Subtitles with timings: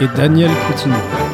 [0.00, 1.29] et Daniel Coutinho.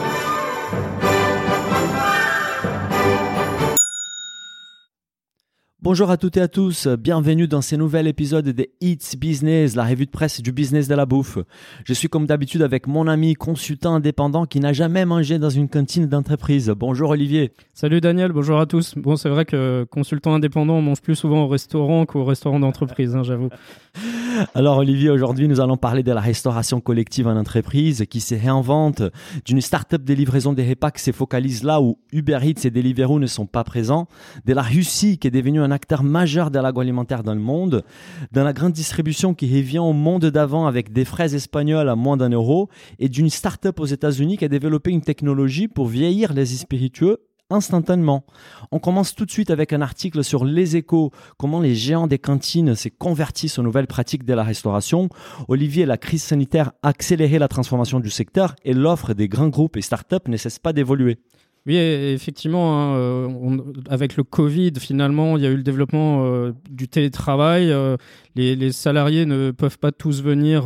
[5.89, 9.85] Bonjour à toutes et à tous, bienvenue dans ce nouvel épisode de It's Business, la
[9.85, 11.39] revue de presse du business de la bouffe.
[11.85, 15.69] Je suis comme d'habitude avec mon ami consultant indépendant qui n'a jamais mangé dans une
[15.69, 16.75] cantine d'entreprise.
[16.77, 17.53] Bonjour Olivier.
[17.73, 18.95] Salut Daniel, bonjour à tous.
[18.97, 23.15] Bon, c'est vrai que consultant indépendant, on mange plus souvent au restaurant qu'au restaurant d'entreprise,
[23.15, 23.51] hein, j'avoue.
[24.57, 29.03] Alors Olivier, aujourd'hui nous allons parler de la restauration collective en entreprise qui se réinvente,
[29.45, 33.21] d'une start-up de livraison des repas qui se focalise là où Uber Eats et Deliveroo
[33.21, 34.09] ne sont pas présents,
[34.45, 37.85] de la Russie qui est devenue un acteur majeur de l'agroalimentaire dans le monde,
[38.33, 42.17] de la grande distribution qui revient au monde d'avant avec des fraises espagnoles à moins
[42.17, 46.47] d'un euro, et d'une start-up aux États-Unis qui a développé une technologie pour vieillir les
[46.47, 47.19] spiritueux
[47.51, 48.25] instantanément.
[48.73, 52.19] On commence tout de suite avec un article sur les échos, comment les géants des
[52.19, 55.09] cantines s'est convertissent aux nouvelles pratiques de la restauration.
[55.49, 59.77] Olivier, la crise sanitaire a accéléré la transformation du secteur et l'offre des grands groupes
[59.77, 61.19] et startups ne cesse pas d'évoluer.
[61.67, 63.59] Oui, effectivement, hein, euh,
[63.91, 67.73] avec le Covid, finalement, il y a eu le développement euh, du télétravail.
[67.73, 67.97] Euh,
[68.37, 70.65] les, salariés ne peuvent pas tous venir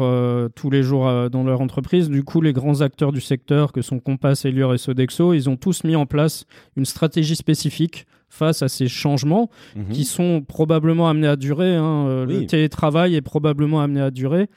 [0.54, 2.10] tous les jours dans leur entreprise.
[2.10, 5.56] Du coup, les grands acteurs du secteur, que sont Compass, Elior et Sodexo, ils ont
[5.56, 9.88] tous mis en place une stratégie spécifique face à ces changements mhm.
[9.90, 11.74] qui sont probablement amenés à durer.
[11.74, 12.06] Hein.
[12.06, 14.48] Euh, le télétravail est probablement amené à durer.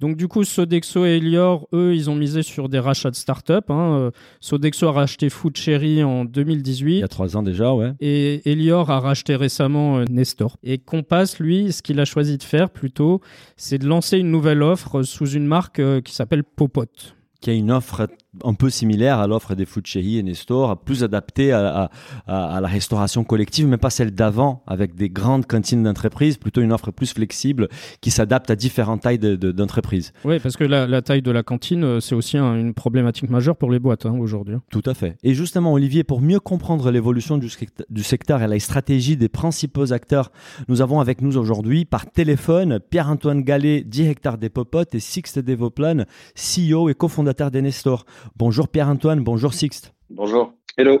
[0.00, 3.70] Donc du coup, Sodexo et Elior, eux, ils ont misé sur des rachats de start-up.
[3.70, 3.94] Hein.
[3.94, 6.96] Euh, Sodexo a racheté Food Cherry en 2018.
[6.96, 7.92] Il y a trois ans déjà, ouais.
[8.00, 10.58] Et Elior a racheté récemment euh, Nestor.
[10.62, 13.20] Et Compass, lui, ce qu'il a choisi de faire plutôt,
[13.56, 17.72] c'est de lancer une nouvelle offre sous une marque qui s'appelle Popote qui a une
[17.72, 18.08] offre
[18.44, 21.90] un peu similaire à l'offre des Food et Nestor, plus adaptée à,
[22.26, 26.90] la restauration collective, mais pas celle d'avant, avec des grandes cantines d'entreprise, plutôt une offre
[26.90, 27.68] plus flexible
[28.00, 30.12] qui s'adapte à différentes tailles d'entreprises.
[30.24, 33.70] oui, parce que la, taille de la cantine, euh, c'est aussi une problématique majeure pour
[33.70, 34.56] les boîtes hein, aujourd'hui.
[34.70, 35.16] Tout à fait.
[35.22, 37.50] Et justement, Olivier, pour mieux comprendre l'évolution du,
[37.90, 40.30] du, secteur et la stratégie des principaux acteurs,
[40.68, 46.04] nous avons avec nous aujourd'hui par téléphone Pierre-Antoine Gallet, directeur des Popotes, et Sixte Devoplan,
[46.36, 48.04] CEO et cofondateur des Nestor.
[48.36, 49.94] Bonjour Pierre-Antoine, bonjour Sixte.
[50.10, 51.00] Bonjour, hello.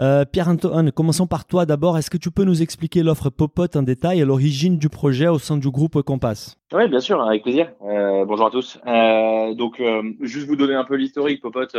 [0.00, 1.98] Euh, Pierre-Antoine, commençons par toi d'abord.
[1.98, 5.38] Est-ce que tu peux nous expliquer l'offre Popote en détail et l'origine du projet au
[5.38, 6.56] sein du groupe Compass?
[6.72, 7.72] Oui, bien sûr, avec plaisir.
[7.82, 8.78] Euh, bonjour à tous.
[8.86, 9.82] Euh, donc,
[10.20, 11.40] juste vous donner un peu l'historique.
[11.40, 11.76] Popote,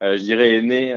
[0.00, 0.96] je dirais, est né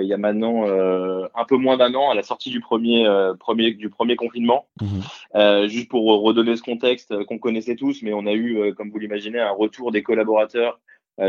[0.00, 3.06] il y a maintenant un peu moins d'un an à la sortie du premier,
[3.40, 4.66] premier, du premier confinement.
[4.80, 5.68] Mhm.
[5.68, 9.40] juste pour redonner ce contexte qu'on connaissait tous, mais on a eu, comme vous l'imaginez,
[9.40, 10.78] un retour des collaborateurs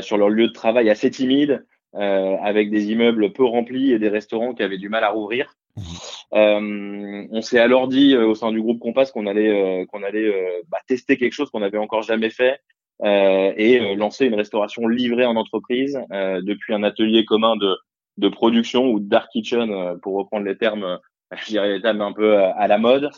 [0.02, 4.10] sur leur lieu de travail assez timide, euh, avec des immeubles peu remplis et des
[4.10, 5.56] restaurants qui avaient du mal à rouvrir.
[5.76, 5.82] Mmh.
[6.34, 10.32] Euh, on s'est alors dit au sein du groupe Compass qu'on allait qu'on allait
[10.70, 12.60] bah, tester quelque chose qu'on n'avait encore jamais fait
[13.04, 17.76] et lancer une restauration livrée en entreprise depuis un atelier commun de
[18.18, 21.00] de production ou dark kitchen pour reprendre les termes
[21.32, 23.10] je dirais les termes un peu à la mode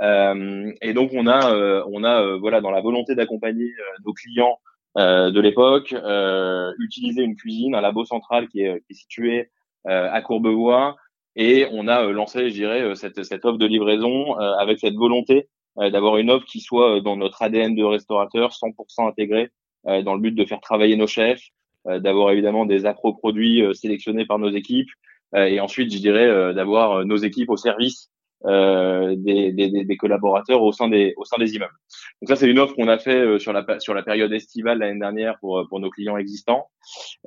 [0.00, 3.72] et donc on a on a voilà dans la volonté d'accompagner
[4.04, 8.92] nos clients euh, de l'époque, euh, utiliser une cuisine, un labo central qui est, qui
[8.92, 9.50] est situé
[9.86, 10.96] euh, à Courbevoie,
[11.36, 16.16] et on a lancé, je dirais, cette, cette offre de livraison avec cette volonté d'avoir
[16.16, 19.50] une offre qui soit dans notre ADN de restaurateur, 100% intégrée,
[19.84, 21.40] dans le but de faire travailler nos chefs,
[21.86, 24.90] d'avoir évidemment des appro-produits sélectionnés par nos équipes,
[25.36, 28.10] et ensuite, je dirais, d'avoir nos équipes au service
[28.46, 31.74] euh, des, des, des, collaborateurs au sein des au sein des immeubles.
[32.22, 34.78] Donc ça c'est une offre qu'on a fait euh, sur la sur la période estivale
[34.78, 36.70] l'année dernière pour euh, pour nos clients existants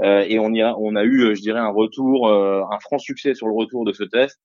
[0.02, 3.36] euh, et on y a on a eu je dirais un retour un franc succès
[3.36, 4.40] sur le retour de ce test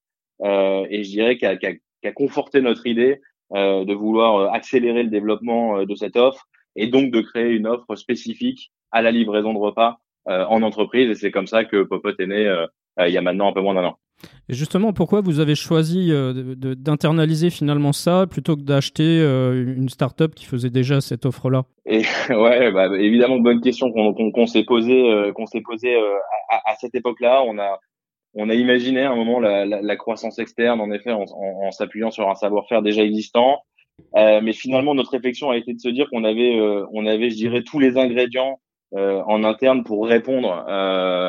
[0.45, 3.21] et je dirais qu'a a conforté notre idée
[3.51, 6.47] de vouloir accélérer le développement de cette offre
[6.77, 9.97] et donc de créer une offre spécifique à la livraison de repas
[10.27, 12.67] en entreprise et c'est comme ça que Popot est né
[13.01, 13.99] il y a maintenant un peu moins d'un an.
[14.49, 19.89] Et justement, pourquoi vous avez choisi euh, d'internaliser finalement ça plutôt que d'acheter euh, une
[19.89, 21.65] start-up qui faisait déjà cette offre-là?
[22.31, 25.33] Ouais, bah, évidemment, bonne question qu'on s'est posée, euh,
[26.51, 27.43] à, cette époque-là.
[27.47, 27.79] On a
[28.35, 32.35] on a imaginé à un moment la, croissance externe, en effet, en s'appuyant sur un
[32.35, 33.63] savoir-faire déjà existant.
[34.15, 36.61] mais finalement, notre réflexion a été de se dire qu'on avait,
[36.93, 38.61] on avait, je dirais, tous les ingrédients
[38.93, 40.49] en interne pour répondre,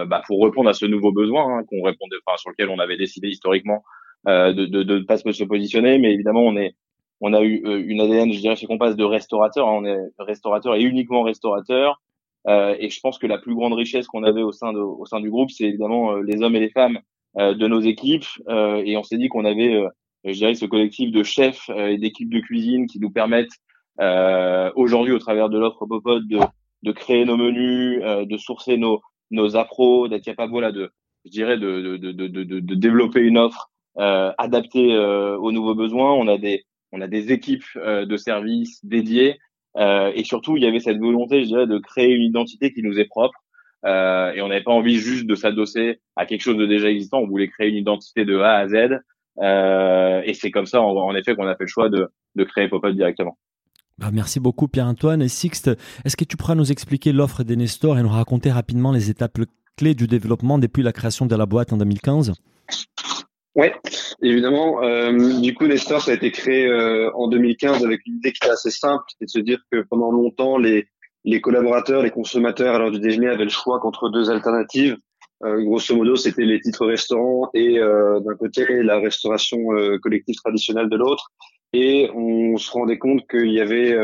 [0.08, 2.98] bah, pour répondre à ce nouveau besoin hein, qu'on répondait, enfin, sur lequel on avait
[2.98, 3.84] décidé historiquement
[4.26, 5.98] de de, de pas se positionner.
[5.98, 6.76] Mais évidemment, on est
[7.22, 9.68] on a eu une ADN, je dirais, chez Compass de restaurateur.
[9.68, 12.02] Hein, on est restaurateur et uniquement restaurateur.
[12.48, 15.06] Euh, et je pense que la plus grande richesse qu'on avait au sein, de, au
[15.06, 17.00] sein du groupe, c'est évidemment les hommes et les femmes
[17.36, 18.26] de nos équipes.
[18.48, 19.84] et on s'est dit qu'on avait
[20.24, 23.58] je dirais, ce collectif de chefs euh, et d'équipes de cuisine qui nous permettent
[24.02, 26.40] euh, aujourd'hui, au travers de l'offre Popot, de,
[26.84, 30.92] de créer nos menus, euh, de sourcer nos, nos appros, d'être capable, voilà, de,
[31.26, 36.14] je dirais, de, de, de, de, développer une offre euh, adaptée euh, aux nouveaux besoins.
[36.14, 39.38] On a des, on a des équipes de services dédiées
[39.78, 43.00] et surtout, il y avait cette volonté, je dirais, de créer une identité qui nous
[43.00, 43.38] est propre.
[43.86, 47.20] et on n'avait pas envie juste de s'adosser à quelque chose de déjà existant.
[47.20, 49.00] On voulait créer une identité de A à Z
[49.42, 52.68] euh, et c'est comme ça, en, effet, qu'on a fait le choix de, de créer
[52.68, 53.38] Pop-Up directement.
[54.00, 55.22] Bah, merci beaucoup Pierre-Antoine.
[55.22, 55.70] Et Sixte,
[56.06, 59.40] est-ce que tu pourras nous expliquer l'offre des Nestor et nous raconter rapidement les étapes
[59.76, 62.34] clés du développement depuis la création de la boîte en 2015
[63.56, 63.68] Oui,
[64.22, 64.82] évidemment.
[64.84, 68.40] Euh, du coup, Nestor, ça a été créé euh, en 2015 avec une idée qui
[68.42, 70.88] était assez simple, c'est de se dire que pendant longtemps, les,
[71.42, 74.96] collaborateurs, les consommateurs à l'heure du déjeuner avaient le choix contre deux alternatives.
[75.44, 79.60] Euh, grosso modo, c'était les titres restaurants et d'un côté la restauration
[80.02, 81.32] collective traditionnelle de l'autre.
[81.74, 83.96] Et on se rendait compte qu'il y avait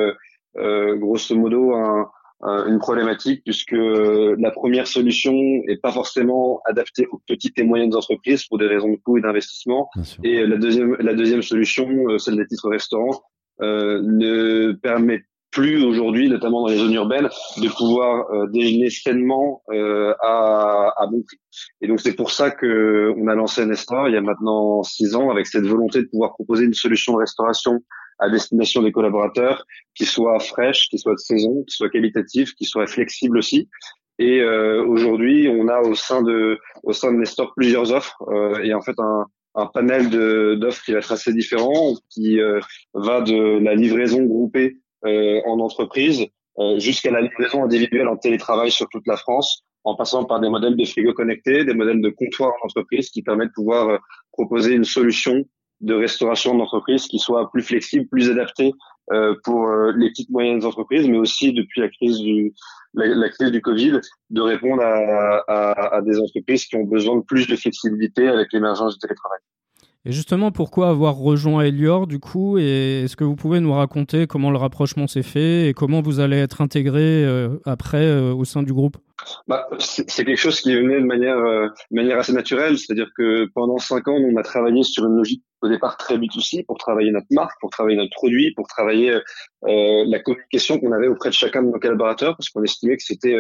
[0.56, 2.10] grosso modo un,
[2.42, 5.34] une problématique puisque la première solution
[5.68, 9.22] est pas forcément adaptée aux petites et moyennes entreprises pour des raisons de coût et
[9.22, 9.90] d'investissement.
[10.24, 11.88] Et la deuxième, la deuxième solution,
[12.20, 13.24] celle des titres restaurants,
[13.62, 15.24] euh, ne permet
[15.56, 21.40] plus aujourd'hui, notamment dans les zones urbaines, de pouvoir euh, sainement euh, à, bon prix.
[21.82, 25.16] Et donc c'est pour ça que on a lancé Nestor il y a maintenant six
[25.16, 27.80] ans avec cette volonté de pouvoir proposer une solution de restauration
[28.20, 29.66] à destination des collaborateurs
[29.96, 33.70] qui soit fraîche, qui soit de saison, qui soit qualitative, qui soit flexible aussi.
[34.20, 38.62] Et euh, aujourd'hui, on a au sein de au sein de Nestor plusieurs offres euh,
[38.62, 39.26] et en fait un,
[39.56, 40.10] un panel
[40.60, 42.40] d'offres qui va être assez différent, qui
[42.94, 48.88] va de la livraison groupée en entreprise euh, jusqu'à la livraison individuelle en télétravail sur
[48.88, 52.52] toute la France, en passant par des modèles de frigo connectés, des modèles de comptoir
[52.52, 53.98] en entreprise qui permettent de pouvoir euh,
[54.32, 55.44] proposer une solution
[55.82, 58.72] de restauration d'entreprise qui soit plus flexible, plus adaptée
[59.12, 62.54] euh, pour les petites moyennes entreprises, mais aussi depuis la crise du
[62.94, 64.00] la, crise du Covid,
[64.30, 68.54] de répondre à, à, à, des entreprises qui ont besoin de plus de flexibilité avec
[68.54, 69.40] l'émergence du télétravail.
[70.08, 74.28] Et justement, pourquoi avoir rejoint Elior du coup Et est-ce que vous pouvez nous raconter
[74.28, 78.46] comment le rapprochement s'est fait et comment vous allez être intégré euh, après euh, au
[78.46, 78.98] sein du groupe?
[79.48, 83.50] Bah, c'est quelque chose qui est venu de manière, euh, manière assez naturelle, c'est-à-dire que
[83.56, 87.12] pendant cinq ans, on a travaillé sur une logique au départ très B2C pour travailler
[87.12, 89.18] notre marque, pour travailler notre produit, pour travailler
[89.64, 93.40] la communication qu'on avait auprès de chacun de nos collaborateurs, parce qu'on estimait que c'était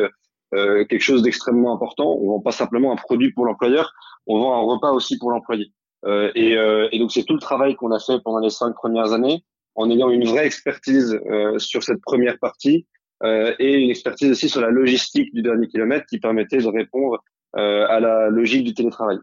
[0.51, 2.17] quelque chose d'extrêmement important.
[2.19, 3.93] On vend pas simplement un produit pour l'employeur,
[4.25, 5.71] on vend un repas aussi pour l'employé.
[6.05, 8.73] Euh, et, euh, et, donc c'est tout le travail qu'on a fait pendant les cinq
[8.73, 9.43] premières années,
[9.75, 12.87] en ayant une vraie expertise euh, sur cette première partie
[13.23, 17.23] et une expertise aussi sur la logistique du dernier kilomètre qui permettait de répondre
[17.53, 19.17] à la logique du télétravail.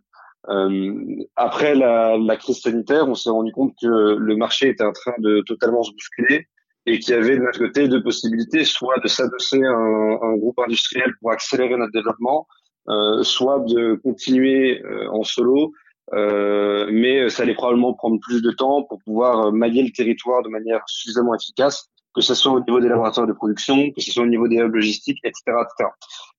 [0.48, 4.92] Euh, après la, la, crise sanitaire, on s'est rendu compte que le marché était en
[4.92, 6.48] train de totalement se bousculer
[6.86, 10.36] et qu'il y avait de notre côté deux possibilités, soit de s'adosser à un, un,
[10.36, 12.48] groupe industriel pour accélérer notre développement,
[12.88, 15.72] euh, soit de continuer en solo
[16.12, 20.42] euh, mais ça allait probablement prendre plus de temps pour pouvoir euh, manier le territoire
[20.42, 24.10] de manière suffisamment efficace, que ce soit au niveau des laboratoires de production, que ce
[24.10, 25.90] soit au niveau des hubs logistiques, etc., etc.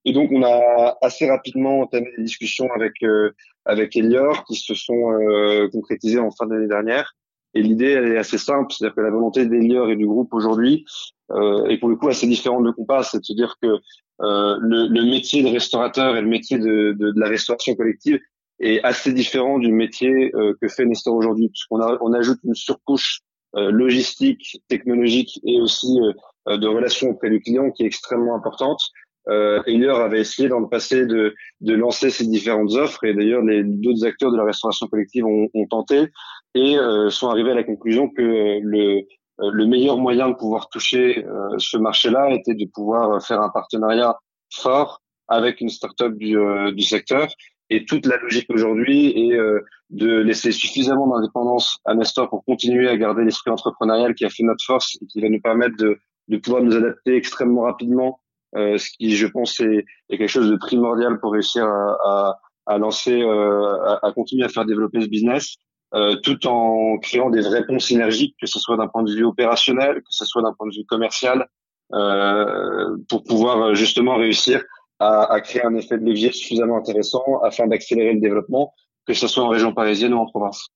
[0.06, 3.32] Et donc on a assez rapidement entamé des discussions avec euh,
[3.66, 7.16] avec Elior qui se sont euh, concrétisées en fin d'année dernière.
[7.56, 10.86] Et l'idée est assez simple, c'est-à-dire que la volonté d'Elior et du groupe aujourd'hui
[11.32, 13.68] euh, est pour le coup assez différente de Compass, c'est de se dire que
[14.22, 18.20] euh, le, le, métier de restaurateur et le métier de, de, de la restauration collective
[18.60, 23.22] est assez différent du métier euh, que fait Nestor aujourd'hui, puisqu'on on ajoute une surcouche
[23.56, 26.00] euh, logistique, technologique et aussi
[26.48, 28.82] euh, de relations auprès du client qui est extrêmement importante.
[29.30, 33.44] Euh, Elior avait essayé dans le passé de, de lancer ces différentes offres et d'ailleurs
[33.44, 36.08] les d'autres acteurs de la restauration collective ont, ont tenté
[36.56, 36.78] et
[37.10, 38.22] sont arrivés à la conclusion que
[38.62, 39.02] le,
[39.40, 41.26] le meilleur moyen de pouvoir toucher
[41.58, 44.16] ce marché-là était de pouvoir faire un partenariat
[44.54, 46.38] fort avec une start-up du,
[46.76, 47.28] du secteur
[47.74, 52.88] et toute la logique aujourd'hui est euh, de laisser suffisamment d'indépendance à Nestor pour continuer
[52.88, 55.98] à garder l'esprit entrepreneurial qui a fait notre force et qui va nous permettre de,
[56.28, 58.20] de pouvoir nous adapter extrêmement rapidement,
[58.56, 62.40] euh, ce qui, je pense, est, est, quelque chose de primordial pour réussir à, à,
[62.68, 65.56] à lancer, euh, à, à, continuer à faire développer ce business,
[65.96, 69.96] euh, tout en créant des réponses synergiques, que ce soit d'un point de vue opérationnel,
[69.98, 71.48] que ce soit d'un point de vue commercial,
[73.10, 74.64] pour pouvoir justement réussir
[75.04, 78.74] à, créer un effet de levier suffisamment intéressant afin d'accélérer le développement,
[79.06, 80.68] que ce soit en région parisienne ou en province.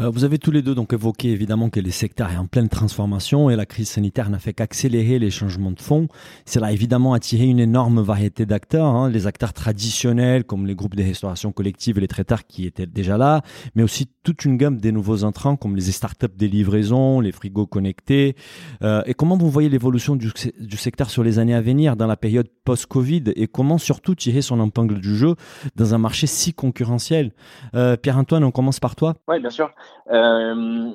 [0.00, 2.68] Euh, vous avez tous les deux donc évoqué évidemment que les secteurs est en pleine
[2.68, 6.08] transformation et la crise sanitaire n'a fait qu'accélérer les changements de fond.
[6.46, 10.94] Cela a évidemment attiré une énorme variété d'acteurs, hein, les acteurs traditionnels comme les groupes
[10.94, 13.42] de restauration collective et les traiteurs qui étaient déjà là,
[13.74, 17.66] mais aussi toute une gamme des nouveaux entrants comme les startups des livraisons, les frigos
[17.66, 18.36] connectés.
[18.82, 22.06] Euh, et comment vous voyez l'évolution du, du secteur sur les années à venir dans
[22.06, 25.34] la période post-Covid et comment surtout tirer son épingle du jeu
[25.76, 27.32] dans un marché si concurrentiel?
[27.74, 29.16] Euh, Pierre-Antoine, on commence par toi.
[29.28, 29.70] Oui, bien sûr.
[30.10, 30.92] Euh,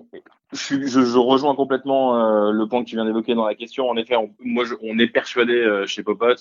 [0.54, 3.90] je, je, je, rejoins complètement euh, le point que tu viens d'évoquer dans la question.
[3.90, 6.36] En effet, on, moi, je, on est persuadé euh, chez Popot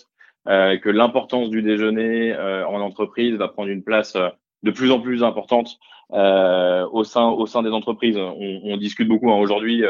[0.48, 4.16] euh, que l'importance du déjeuner euh, en entreprise va prendre une place
[4.62, 5.78] de plus en plus importante
[6.10, 8.16] au sein au sein des entreprises.
[8.16, 9.82] On, on discute beaucoup hein, aujourd'hui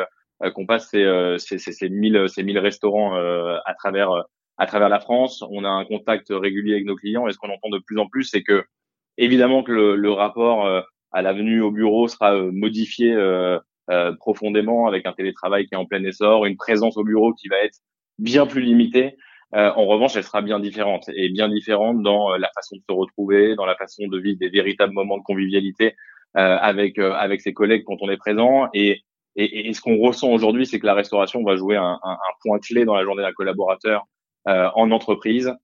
[0.54, 4.24] qu'on passe ces, ces, ces, ces, 1000 ces 1000 restaurants à travers
[4.56, 5.44] à travers la France.
[5.50, 8.06] On a un contact régulier avec nos clients et ce qu'on entend de plus en
[8.06, 8.64] plus, c'est que
[9.18, 10.66] évidemment que le, le rapport
[11.16, 13.58] à la venue au bureau sera euh, modifié euh,
[13.90, 17.48] euh, profondément avec un télétravail qui est en plein essor, une présence au bureau qui
[17.48, 17.78] va être
[18.18, 19.16] bien plus limitée.
[19.52, 23.54] en revanche, elle sera bien différente et bien différente dans la façon de se retrouver,
[23.54, 25.94] dans la façon de vivre des véritables moments de convivialité
[26.34, 28.68] avec avec ses collègues quand on est présent.
[28.74, 29.02] Et,
[29.36, 32.34] et, et ce qu'on ressent aujourd'hui, c'est que la restauration va jouer un, un, un,
[32.42, 34.04] point clé dans la journée d'un collaborateur
[34.46, 35.54] en entreprise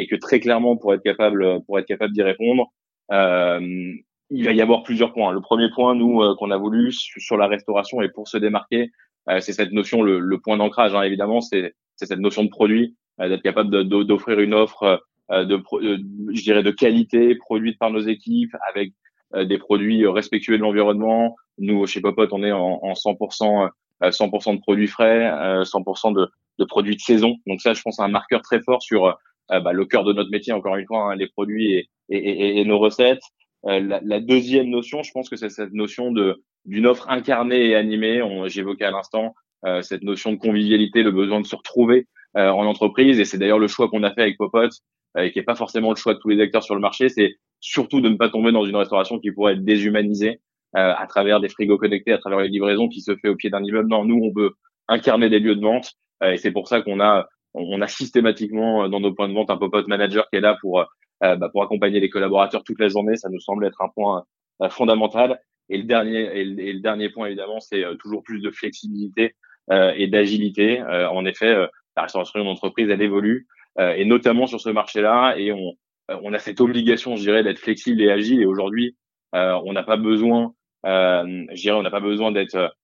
[0.00, 2.72] et que très clairement, pour être capable pour être capable d'y répondre,
[3.12, 3.92] euh,
[4.30, 5.32] il va y avoir plusieurs points.
[5.32, 8.90] Le premier point, nous, euh, qu'on a voulu sur la restauration et pour se démarquer,
[9.30, 12.96] euh, c'est cette notion, le, le point d'ancrage, hein, évidemment, c'est cette notion de produit,
[13.20, 15.62] euh, d'être capable d'offrir une offre de,
[16.32, 18.94] je dirais, de qualité produite par nos équipes avec
[19.36, 21.36] des produits respectueux de l'environnement.
[21.58, 23.68] Nous, chez Popot, on est en, en 100%,
[24.00, 25.30] 100% de produits frais,
[25.64, 27.36] 100% de, de, produits de saison.
[27.46, 29.18] Donc ça, je pense, c'est un marqueur très fort sur
[29.50, 32.64] bah, le cœur de notre métier, encore une fois, hein, les produits et, et, et
[32.64, 33.20] nos recettes.
[33.66, 37.66] Euh, la, la, deuxième notion, je pense que c'est cette notion de d'une offre incarnée
[37.68, 38.22] et animée.
[38.46, 39.34] J'évoquais à l'instant
[39.64, 43.38] euh, cette notion de convivialité, le besoin de se retrouver euh, en entreprise, et c'est
[43.38, 44.68] d'ailleurs le choix qu'on a fait avec Popot,
[45.18, 47.08] et qui est pas forcément le choix de tous les acteurs sur le marché.
[47.08, 50.40] C'est surtout de ne pas tomber dans une restauration qui pourrait être déshumanisée
[50.74, 53.64] à travers des frigos connectés, à travers les livraisons qui se fait au pied d'un
[53.64, 53.88] immeuble.
[53.88, 54.52] Non, nous, on veut
[54.86, 59.00] incarner des lieux de vente, et c'est pour ça qu'on a on a systématiquement dans
[59.00, 60.84] nos points de vente un Popot manager qui est là pour euh,
[61.20, 63.16] bah, pour accompagner les collaborateurs toute la journée.
[63.16, 64.24] Ça nous semble être un point
[64.62, 65.40] euh, fondamental.
[65.68, 69.34] Et le dernier, et le, dernier point évidemment, c'est euh, toujours plus de flexibilité
[69.70, 70.80] et d'agilité.
[70.82, 71.54] en effet,
[71.94, 73.46] la restauration d'entreprise, elle évolue,
[73.78, 75.34] et notamment sur ce marché-là.
[75.36, 75.74] Et on,
[76.08, 78.40] on a cette obligation, je dirais, d'être flexible et agile.
[78.40, 78.96] Et aujourd'hui,
[79.34, 82.74] on n'a pas besoin, je dirais, on n'a pas besoin d'être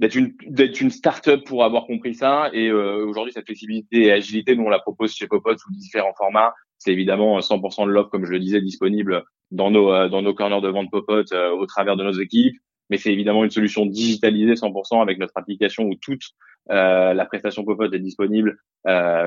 [0.00, 2.50] d'être une d'être une start-up pour avoir compris ça.
[2.52, 6.52] Et aujourd'hui, cette flexibilité et agilité, nous on la propose chez Popot sous différents formats.
[6.82, 9.22] C'est évidemment 100% de l'offre, comme je le disais, disponible
[9.52, 12.56] dans nos euh, dans nos corners de vente Popot euh, au travers de nos équipes.
[12.90, 16.22] Mais c'est évidemment une solution digitalisée 100% avec notre application où toute
[16.70, 18.58] euh, la prestation Popot est disponible,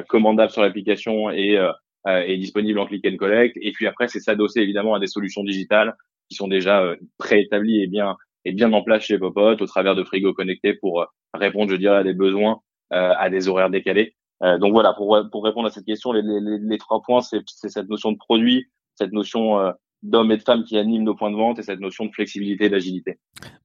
[0.10, 1.58] commandable sur l'application et
[2.06, 3.58] est disponible en click and collect.
[3.62, 5.96] Et puis après, c'est s'adosser évidemment à des solutions digitales
[6.30, 10.04] qui sont déjà préétablies et bien et bien en place chez Popot au travers de
[10.04, 12.60] frigo connectés pour répondre, je dirais, à des besoins,
[12.92, 14.14] à des horaires décalés.
[14.44, 17.42] Euh, donc voilà, pour, pour répondre à cette question, les, les, les trois points, c'est
[17.48, 18.66] cette notion de produit,
[18.96, 19.72] cette notion euh,
[20.04, 22.66] d'hommes et de femmes qui animent nos points de vente et cette notion de flexibilité
[22.66, 23.18] et d'agilité.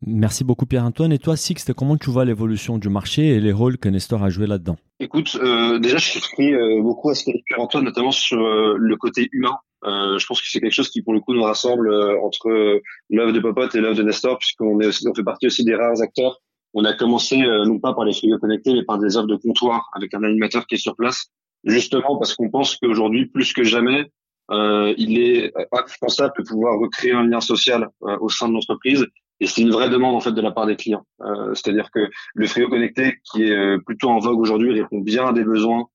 [0.06, 1.12] Merci beaucoup Pierre-Antoine.
[1.12, 4.30] Et toi, Sixte, comment tu vois l'évolution du marché et les rôles que Nestor a
[4.30, 4.76] joué là-dedans?
[5.00, 8.74] Écoute, euh, déjà, je suis euh, beaucoup à ce qu'a dit Pierre-Antoine, notamment sur euh,
[8.78, 9.56] le côté humain.
[9.84, 13.32] Euh, je pense que c'est quelque chose qui, pour le coup, nous rassemble entre l'œuvre
[13.32, 16.40] de Popote et l'œuvre de Nestor, puisqu'on est on fait partie aussi des rares acteurs
[16.74, 19.36] on a commencé euh, non pas par les frigos connectés, mais par des offres de
[19.36, 21.26] comptoir avec un animateur qui est sur place,
[21.64, 24.10] justement parce qu'on pense qu'aujourd'hui, plus que jamais,
[24.50, 29.06] euh, il est indispensable de pouvoir recréer un lien social euh, au sein de l'entreprise.
[29.38, 31.06] Et c'est une vraie demande en fait de la part des clients.
[31.22, 35.32] Euh, c'est-à-dire que le frigo connecté, qui est plutôt en vogue aujourd'hui, répond bien à
[35.32, 35.86] des besoins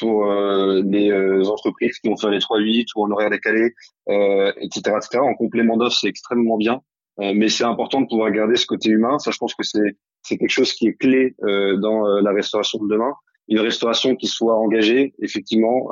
[0.00, 3.72] pour les entreprises qui vont faire les 3-8 ou en horaire décalé,
[4.08, 5.20] etc., etc.
[5.20, 6.80] En complément d'offres, c'est extrêmement bien.
[7.20, 9.18] Euh, mais c'est important de pouvoir garder ce côté humain.
[9.18, 12.30] Ça, je pense que c'est c'est quelque chose qui est clé euh, dans euh, la
[12.32, 13.12] restauration de demain.
[13.48, 15.88] Une restauration qui soit engagée, effectivement,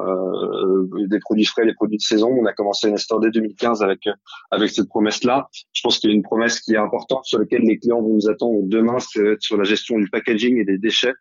[1.08, 2.28] des produits frais, des produits de saison.
[2.28, 4.08] On a commencé Nestor dès 2015 avec
[4.52, 5.48] avec cette promesse-là.
[5.72, 8.14] Je pense qu'il y a une promesse qui est importante sur laquelle les clients vont
[8.14, 11.12] nous attendre demain, c'est sur la gestion du packaging et des déchets.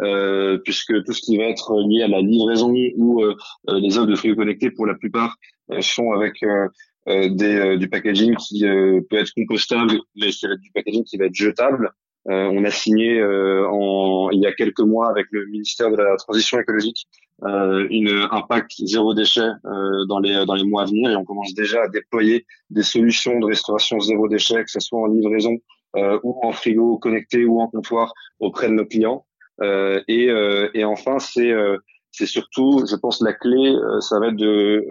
[0.00, 3.36] Euh, puisque tout ce qui va être lié à la livraison ou euh,
[3.68, 5.36] les offres de frigo connectés pour la plupart
[5.80, 6.42] sont avec
[7.06, 11.26] des, euh, du packaging qui euh, peut être compostable, mais c'est du packaging qui va
[11.26, 11.90] être jetable.
[12.26, 16.60] on a signé en, il y a quelques mois avec le ministère de la Transition
[16.60, 17.08] écologique
[17.44, 19.50] une, un pacte zéro déchet
[20.08, 23.40] dans les dans les mois à venir et on commence déjà à déployer des solutions
[23.40, 25.56] de restauration zéro déchet, que ce soit en livraison
[26.22, 29.26] ou en frigo connecté ou en comptoir auprès de nos clients.
[30.06, 30.28] et,
[30.74, 31.52] et enfin, c'est
[32.12, 34.84] c'est surtout, je pense, la clé, ça va être de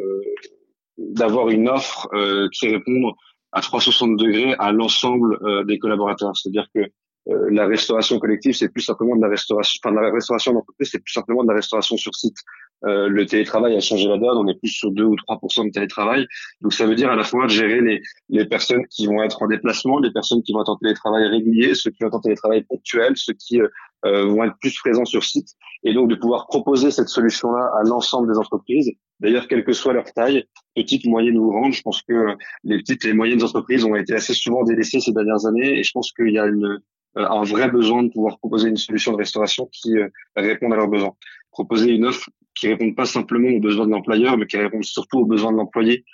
[0.98, 3.13] d'avoir une offre euh, qui répond
[3.51, 6.36] à 360 degrés à l'ensemble euh, des collaborateurs.
[6.36, 6.81] C'est-à-dire que
[7.29, 11.00] euh, la restauration collective, c'est plus simplement de la restauration, enfin la restauration d'entreprise, c'est
[11.00, 12.38] plus simplement de la restauration sur site.
[12.85, 15.71] Euh, le télétravail a changé la donne, on est plus sur 2 ou 3% de
[15.71, 16.27] télétravail.
[16.61, 19.41] Donc ça veut dire à la fois de gérer les, les personnes qui vont être
[19.41, 22.21] en déplacement, les personnes qui vont être en télétravail régulier, ceux qui vont être en
[22.21, 25.50] télétravail ponctuel, ceux qui euh, vont être plus présents sur site,
[25.83, 28.91] et donc de pouvoir proposer cette solution-là à l'ensemble des entreprises.
[29.19, 30.45] D'ailleurs, quelle que soit leur taille,
[30.75, 34.33] petite, moyenne ou grande, je pense que les petites et moyennes entreprises ont été assez
[34.33, 36.79] souvent délaissées ces dernières années, et je pense qu'il y a une
[37.17, 40.77] euh, un vrai besoin de pouvoir proposer une solution de restauration qui euh, réponde à
[40.77, 41.13] leurs besoins.
[41.51, 45.20] Proposer une offre qui réponde pas simplement aux besoins de l'employeur, mais qui réponde surtout
[45.20, 46.05] aux besoins de l'employé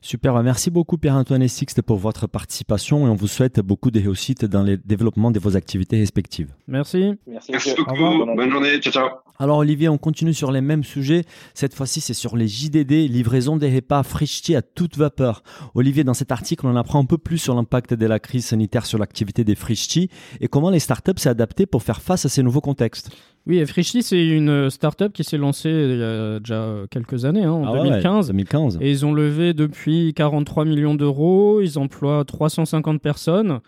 [0.00, 4.00] Super, merci beaucoup Pierre-Antoine et Sixte pour votre participation et on vous souhaite beaucoup de
[4.00, 6.52] réussite dans le développement de vos activités respectives.
[6.68, 7.14] Merci.
[7.26, 8.24] Merci, beaucoup.
[8.36, 8.78] Bonne journée.
[8.80, 9.08] Ciao, ciao.
[9.38, 11.24] Alors Olivier, on continue sur les mêmes sujets.
[11.54, 15.42] Cette fois-ci, c'est sur les JDD, livraison des repas Frischti à toute vapeur.
[15.74, 18.86] Olivier, dans cet article, on apprend un peu plus sur l'impact de la crise sanitaire
[18.86, 20.08] sur l'activité des Frischti
[20.40, 23.10] et comment les startups s'est adaptées pour faire face à ces nouveaux contextes.
[23.46, 27.52] Oui, Frischti, c'est une startup qui s'est lancée il y a déjà quelques années, hein,
[27.52, 28.28] en 2015.
[28.28, 28.78] 2015.
[28.80, 31.60] Et ils ont levé depuis 43 millions d'euros.
[31.60, 33.60] Ils emploient 350 personnes.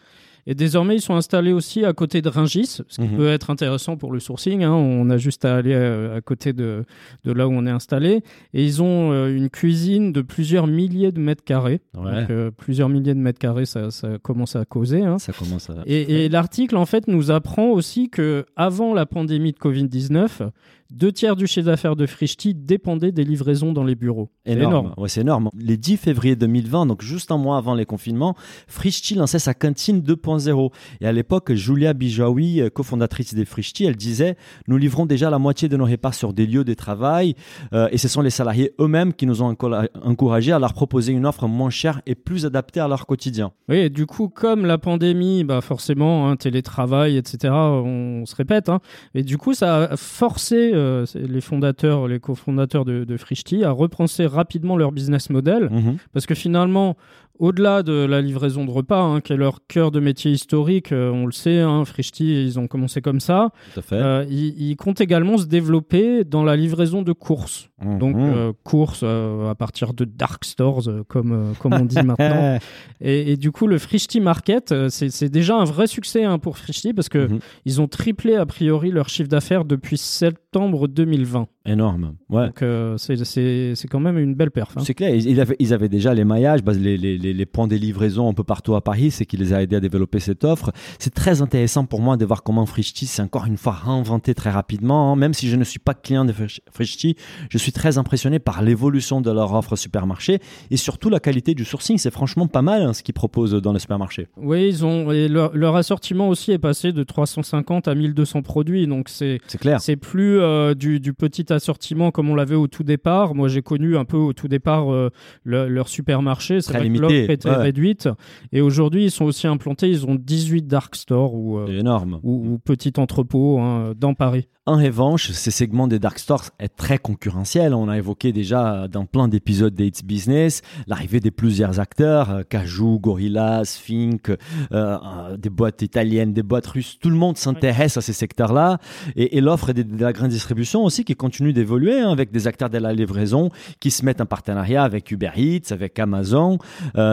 [0.46, 3.16] Et désormais, ils sont installés aussi à côté de Ringis, ce qui mhm.
[3.16, 4.62] peut être intéressant pour le sourcing.
[4.62, 4.72] Hein.
[4.72, 6.84] On a juste à aller euh, à, côté de,
[7.24, 8.22] de, là où on est installé.
[8.54, 11.80] Et ils ont euh, une cuisine de plusieurs milliers de mètres carrés.
[11.94, 15.02] Donc, euh, plusieurs milliers de mètres carrés, ça, ça commence à causer.
[15.02, 15.18] Hein.
[15.18, 15.82] Ça commence à...
[15.84, 20.50] Et, et l'article, en fait, nous apprend aussi que avant la pandémie de Covid-19,
[20.90, 24.31] deux tiers du chiffre d'affaires de Frischti dépendait des livraisons dans les bureaux.
[24.45, 24.72] Énorme.
[24.72, 24.94] énorme.
[24.96, 25.51] Ouais, c'est énorme.
[25.59, 28.35] Les 10 février 2020, donc juste un mois avant les confinements,
[28.66, 30.70] Frischti lançait sa cantine 2.0.
[31.01, 34.37] Et à l'époque, Julia Bijawi, cofondatrice des Frischti, elle disait
[34.68, 37.35] Nous livrons déjà la moitié de nos repas sur des lieux de travail
[37.72, 39.57] euh, et ce sont les salariés eux-mêmes qui nous ont
[40.03, 43.53] encouragés à leur proposer une offre moins chère et plus adaptée à leur quotidien.
[43.68, 48.68] Oui, et du coup, comme la pandémie, bah forcément, hein, télétravail, etc., on, se répète,
[48.68, 48.81] hein,
[49.14, 53.70] et du coup, ça a forcé euh, les fondateurs, les cofondateurs de, de Frischti, à
[53.70, 55.68] repenser rapidement leur business model.
[55.70, 55.96] Mhm.
[56.12, 56.96] Parce que finalement,
[57.38, 61.10] au-delà de la livraison de repas, hein, qui est leur cœur de métier historique, euh,
[61.10, 63.50] on le sait, hein, Frischti, ils ont commencé comme ça.
[63.92, 67.68] Euh, ils, comptent également se développer dans la livraison de courses.
[67.84, 67.98] Mhm.
[67.98, 72.58] Donc, euh, courses à partir de dark stores, comme, comme on dit maintenant.
[73.00, 77.08] Et, du coup, le Frischti Market, c'est déjà un vrai succès hein, pour Frischti parce
[77.08, 77.38] que mhm.
[77.64, 81.48] ils ont triplé a priori leur chiffre d'affaires depuis septembre 2020.
[81.66, 82.14] Énorme.
[82.30, 82.46] Ouais.
[82.46, 82.64] Donc,
[82.98, 84.74] c'est quand même une belle perf.
[84.82, 88.28] C'est clair, ils avaient, ils avaient déjà les maillages, les, les les, points des livraisons
[88.28, 90.72] un peu partout à Paris, c'est qui les a aidés à développer cette offre.
[90.98, 94.50] C'est très intéressant pour moi de voir comment Frischti s'est encore une fois réinventé très
[94.50, 95.12] rapidement.
[95.12, 95.16] Hein.
[95.16, 96.32] Même si je ne suis pas client de
[96.72, 97.16] Frischti,
[97.50, 101.64] je suis très impressionné par l'évolution de leur offre supermarché et surtout la qualité du
[101.64, 101.98] sourcing.
[101.98, 104.29] C'est franchement pas mal hein, ce qu'ils proposent dans le supermarché.
[104.37, 109.40] Oui, ils ont leur, assortiment aussi est passé de 350 à 1200 produits, donc c'est
[109.61, 109.81] clair.
[109.81, 113.35] C'est plus euh, du, petit assortiment comme on l'avait au tout départ.
[113.35, 115.11] Moi, j'ai connu un peu au tout départ euh,
[115.44, 116.61] leur supermarché.
[116.61, 118.09] Très limité réduite.
[118.52, 119.88] Et aujourd'hui, ils sont aussi implantés.
[119.88, 122.20] Ils ont 18 dark stores ou, euh, énorme.
[122.22, 124.48] ou, ou petits entrepôts hein, dans Paris.
[124.68, 127.72] En revanche, ces segments des dark stores est très concurrentiel.
[127.72, 132.98] On a évoqué déjà dans plein d'épisodes d'Ates Business l'arrivée des plusieurs acteurs, euh, Cajou,
[132.98, 134.37] Gorillaz, Fink, euh,
[134.72, 136.98] euh, des boîtes italiennes, des boîtes russes.
[136.98, 138.79] Tout le monde s'intéresse à ces secteurs-là
[139.14, 142.79] et, l'offre de, la grande distribution aussi qui continue d'évoluer hein, avec des acteurs de
[142.79, 146.59] la livraison qui se mettent en partenariat avec Uber Eats, avec Amazon.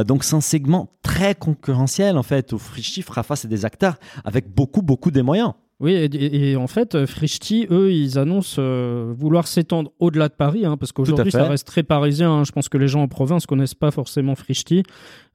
[0.07, 3.97] donc c'est un segment très concurrentiel en fait où Free fera face à des acteurs
[4.25, 5.53] avec beaucoup beaucoup de moyens.
[5.83, 10.65] Oui, et, en fait, euh, Frischti, eux, ils annoncent euh, vouloir s'étendre au-delà de Paris,
[10.65, 12.31] hein, parce qu'aujourd'hui, ça reste très parisien.
[12.31, 12.43] Hein.
[12.45, 14.83] Je pense que les gens en province connaissent pas forcément Frischti.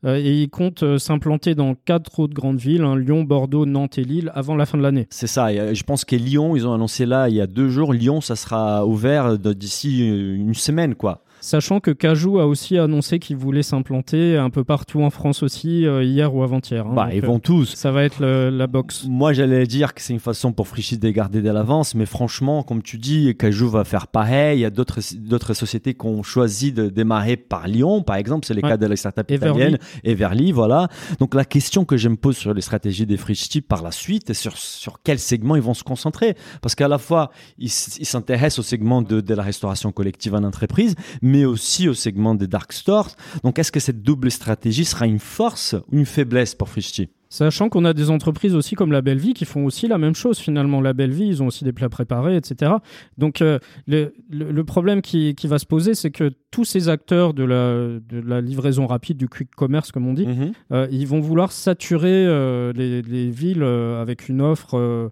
[0.06, 4.04] Euh, et ils comptent s'implanter dans quatre autres grandes villes, hein, Lyon, Bordeaux, Nantes et
[4.04, 5.06] Lille, avant la fin de l'année.
[5.10, 5.52] C'est ça.
[5.74, 8.34] je pense que Lyon, ils ont annoncé là, il y a deux jours, Lyon, ça
[8.34, 11.24] sera ouvert d'ici une semaine, quoi.
[11.40, 15.86] Sachant que Cajou a aussi annoncé qu'il voulait s'implanter un peu partout en France aussi,
[15.86, 16.86] euh, hier ou avant-hier.
[16.86, 16.94] hein.
[16.94, 17.74] Bah, ils euh, vont tous.
[17.74, 19.04] Ça va être le- la boxe.
[19.08, 22.62] Moi, j'allais dire que c'est une façon pour Frichy de garder de l'avance, mais franchement,
[22.62, 24.58] comme tu dis, Cajou va faire pareil.
[24.58, 28.46] Il y a d'autres d'autres sociétés qui ont choisi de démarrer par Lyon, par exemple.
[28.46, 28.70] C'est le Ouais.
[28.70, 29.54] cas de la startup Everly.
[29.54, 30.88] italienne Everly, voilà.
[31.20, 34.30] Donc la question que je me pose sur les stratégies des Frichy par la suite,
[34.30, 38.60] est sur sur quel segment ils vont se concentrer, parce qu'à la fois ils s'intéressent
[38.60, 42.72] au segment de, de la restauration collective en entreprise, mais aussi au segment des dark
[42.72, 43.16] stores.
[43.42, 47.68] Donc est-ce que cette double stratégie sera une force ou une faiblesse pour Frichy Sachant
[47.68, 50.38] qu'on a des entreprises aussi comme la Belle Vie qui font aussi la même chose
[50.38, 50.80] finalement.
[50.80, 52.72] La Belle Vie, ils ont aussi des plats préparés, etc.
[53.18, 57.74] Donc euh, le, problème qui va se poser, c'est que tous ces acteurs de la,
[58.00, 60.26] de la livraison rapide, du quick commerce comme on dit,
[60.72, 65.10] euh, ils vont vouloir saturer euh, les, les villes euh, avec une offre.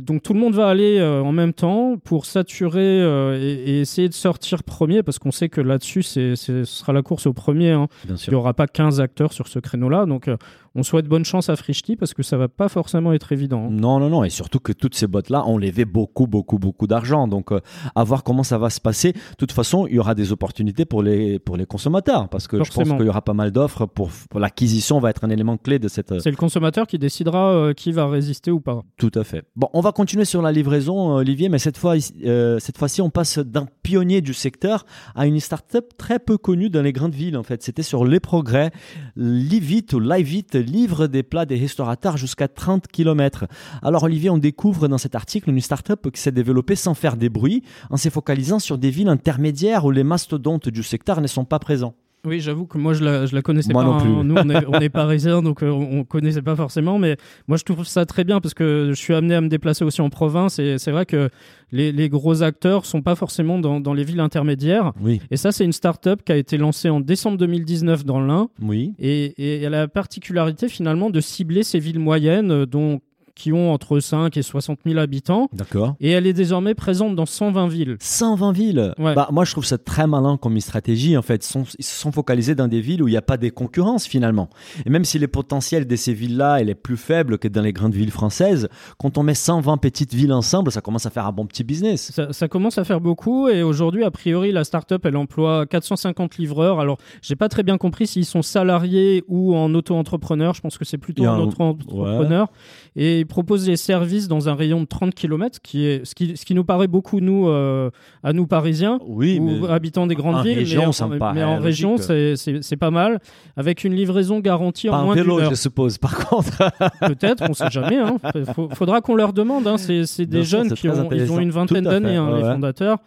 [0.00, 3.00] donc tout le monde va aller en même temps pour saturer
[3.40, 7.02] et, et essayer de sortir premier, parce qu'on sait que là-dessus, c'est, ce sera la
[7.02, 7.70] course au premier.
[7.70, 7.88] hein.
[8.08, 10.06] Il n'y aura pas 15 acteurs sur ce créneau-là.
[10.06, 10.28] Donc
[10.74, 13.66] on souhaite bonne chance à Frischti, parce que ça va pas forcément être évident.
[13.66, 13.70] hein.
[13.70, 14.24] Non, non, non.
[14.24, 17.26] Et surtout que toutes ces boîtes-là ont levé beaucoup, beaucoup, beaucoup d'argent.
[17.28, 17.50] Donc,
[17.94, 19.12] à voir comment ça va se passer.
[19.12, 22.28] De toute façon, il y aura des opportunités pour les, pour les consommateurs.
[22.28, 23.86] Parce que je pense qu'il y aura pas mal d'offres.
[23.86, 26.20] Pour, pour l'acquisition va être un élément clé de cette.
[26.20, 28.82] C'est le consommateur qui décidera euh, qui va résister ou pas.
[28.96, 29.44] Tout à fait.
[29.56, 33.00] Bon, on va continuer sur la livraison, euh, Olivier, mais cette fois, euh, cette fois-ci,
[33.00, 37.14] on passe d'un pionnier du secteur à une start-up très peu connue dans les grandes
[37.14, 37.36] villes.
[37.36, 38.70] En fait, c'était sur les progrès.
[39.16, 43.46] Livit ou Livit livre des plats des restaurateurs jusqu'à 30 km.
[43.82, 47.28] Alors, Olivier, on découvre dans cet article une start-up qui s'est développée sans faire des
[47.28, 51.44] bruits, en se focalisant sur des villes intermédiaires où les mastodontes du secteur ne sont
[51.44, 51.94] pas présents.
[52.24, 53.88] Oui, j'avoue que moi je la, je la connaissais Moi pas.
[53.88, 54.10] non plus.
[54.10, 54.24] hein.
[54.24, 56.98] Nous, on est, on est parisiens, donc euh, on connaissait pas forcément.
[56.98, 59.84] Mais moi, je trouve ça très bien parce que je suis amené à me déplacer
[59.84, 61.30] aussi en province et c'est vrai que
[61.70, 64.92] les, les gros acteurs sont pas forcément dans, dans les villes intermédiaires.
[65.00, 68.48] Oui, Et ça, c'est une start-up qui a été lancée en décembre 2019 dans l'Ain
[68.60, 68.92] oui.
[68.98, 73.00] et, et elle a la particularité finalement de cibler ces villes moyennes, euh, dont
[73.36, 75.48] qui ont entre 5 et 60 000 habitants.
[75.52, 75.94] D'accord.
[76.00, 77.96] Et elle est désormais présente dans 120 villes.
[78.00, 78.94] 120 villes.
[78.98, 79.14] Ouais.
[79.14, 81.16] Bah, moi, je trouve ça très malin comme stratégie.
[81.16, 83.22] En fait, ils, sont, ils se sont focalisés dans des villes où il n'y a
[83.22, 84.48] pas de concurrence finalement.
[84.86, 87.94] Et même si les potentiels de ces villes-là est plus faible que dans les grandes
[87.94, 88.68] villes françaises,
[88.98, 92.10] quand on met 120 petites villes ensemble, ça commence à faire un bon petit business.
[92.12, 96.38] Ça, ça commence à faire beaucoup et aujourd'hui, a priori, la start-up, elle emploie 450
[96.38, 96.80] livreurs.
[96.80, 100.54] Alors, j'ai pas très bien compris s'ils sont salariés ou en auto-entrepreneur.
[100.54, 102.48] Je pense que c'est plutôt un- auto-entrepreneur.
[102.96, 106.36] Et ils proposent des services dans un rayon de 30 km, qui est ce qui,
[106.36, 107.90] ce qui nous paraît beaucoup, nous, euh,
[108.22, 109.00] à nous Parisiens.
[109.06, 111.96] Oui, ou mais habitants des grandes en villes, région, mais, ça me mais en région,
[111.96, 113.18] c'est- pas mal,
[113.56, 115.50] avec une livraison garantie pas en moins d'une heure.
[115.50, 115.98] je suppose.
[115.98, 116.56] Par contre,
[117.00, 117.96] Peut-être, on sait jamais.
[117.98, 118.18] Hein.
[118.74, 119.66] Faudra qu'on leur demande.
[119.66, 119.76] Hein.
[119.78, 122.98] C'est des jeunes qui ont, ils ont une vingtaine d'années, hein, ouais, les fondateurs.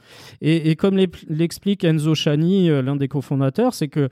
[0.41, 4.10] Et, et comme l'e- l'explique Enzo Chani, euh, l'un des cofondateurs, c'est que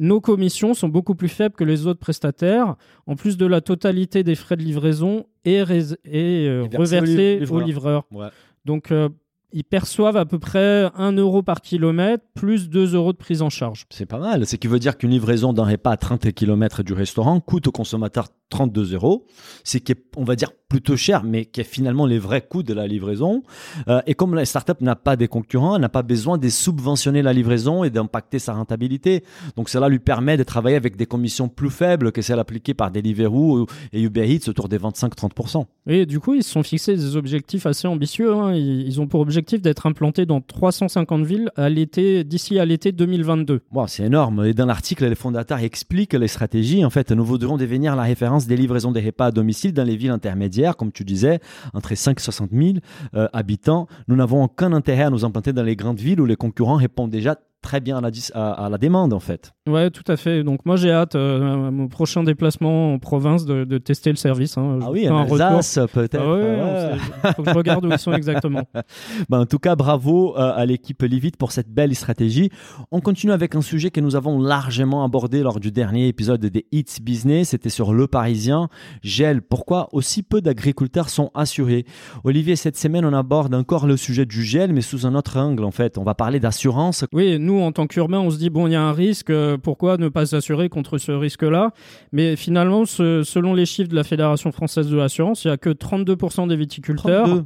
[0.00, 2.76] nos commissions sont beaucoup plus faibles que les autres prestataires.
[3.06, 5.24] En plus de la totalité des frais de livraison
[5.62, 7.62] rés- est, euh, Et versé au livreur.
[7.62, 8.04] aux livreurs.
[8.12, 8.28] Ouais.
[8.64, 9.08] Donc, euh,
[9.52, 13.50] ils perçoivent à peu près 1 euro par kilomètre plus 2 euros de prise en
[13.50, 13.86] charge.
[13.90, 14.46] c'est pas mal.
[14.46, 17.72] Ce qui veut dire qu'une livraison d'un repas à 30 km du restaurant coûte au
[17.72, 19.26] consommateur 32 euros.
[19.64, 22.62] C'est qui est, on va dire, plutôt cher, mais qui est finalement les vrais coûts
[22.62, 23.42] de la livraison.
[23.88, 27.22] Euh, et comme la startup n'a pas des concurrents, elle n'a pas besoin de subventionner
[27.22, 29.24] la livraison et d'impacter sa rentabilité.
[29.56, 32.90] Donc cela lui permet de travailler avec des commissions plus faibles que celles appliquées par
[32.90, 35.64] Deliveroo et Uber Eats autour des 25-30%.
[35.86, 38.32] Et du coup, ils se sont fixés des objectifs assez ambitieux.
[38.34, 38.54] hein.
[38.54, 42.92] Ils, ils ont pour objectif d'être implantés dans 350 villes à l'été, d'ici à l'été
[42.92, 43.60] 2022.
[43.72, 44.44] Wow, c'est énorme.
[44.44, 46.84] Et dans l'article, les fondateurs expliquent les stratégies.
[46.84, 49.96] En fait, nous voudrions devenir la référence des livraisons des repas à domicile dans les
[49.96, 51.40] villes intermédiaires, comme tu disais,
[51.74, 52.78] entre 5 et 60 000
[53.14, 53.86] euh, habitants.
[54.08, 57.10] Nous n'avons aucun intérêt à nous implanter dans les grandes villes où les concurrents répondent
[57.10, 58.10] déjà très bien à la,
[58.52, 59.52] à la demande, en fait.
[59.70, 60.42] Ouais, tout à fait.
[60.42, 64.16] Donc moi, j'ai hâte euh, à mon prochain déplacement en province de, de tester le
[64.16, 64.58] service.
[64.58, 64.78] hein.
[64.82, 65.18] Ah oui, en.
[65.30, 66.18] Alsace, peut-être.
[66.20, 67.32] Ah ouais, Ouais.
[67.36, 68.62] faut que je regarde où ils sont exactement.
[69.28, 72.50] Ben, en tout cas, bravo euh, à l'équipe Livit pour cette belle stratégie.
[72.90, 76.66] On continue avec un sujet que nous avons largement abordé lors du dernier épisode des
[76.72, 77.50] Hits Business.
[77.50, 78.68] C'était sur Le Parisien.
[79.02, 81.84] Gel, pourquoi aussi peu d'agriculteurs sont assurés?
[82.24, 85.64] Olivier, cette semaine, on aborde encore le sujet du gel, mais sous un autre angle,
[85.64, 85.98] en fait.
[85.98, 87.04] On va parler d'assurance.
[87.12, 89.58] Oui, nous, en tant qu'urbains, on se dit, bon, il y a un risque, euh,
[89.60, 91.70] pourquoi ne pas s'assurer contre ce risque-là
[92.12, 95.56] Mais finalement, ce- selon les chiffres de la Fédération française de l'assurance, il n'y a
[95.56, 97.44] que 32% des viticulteurs 32.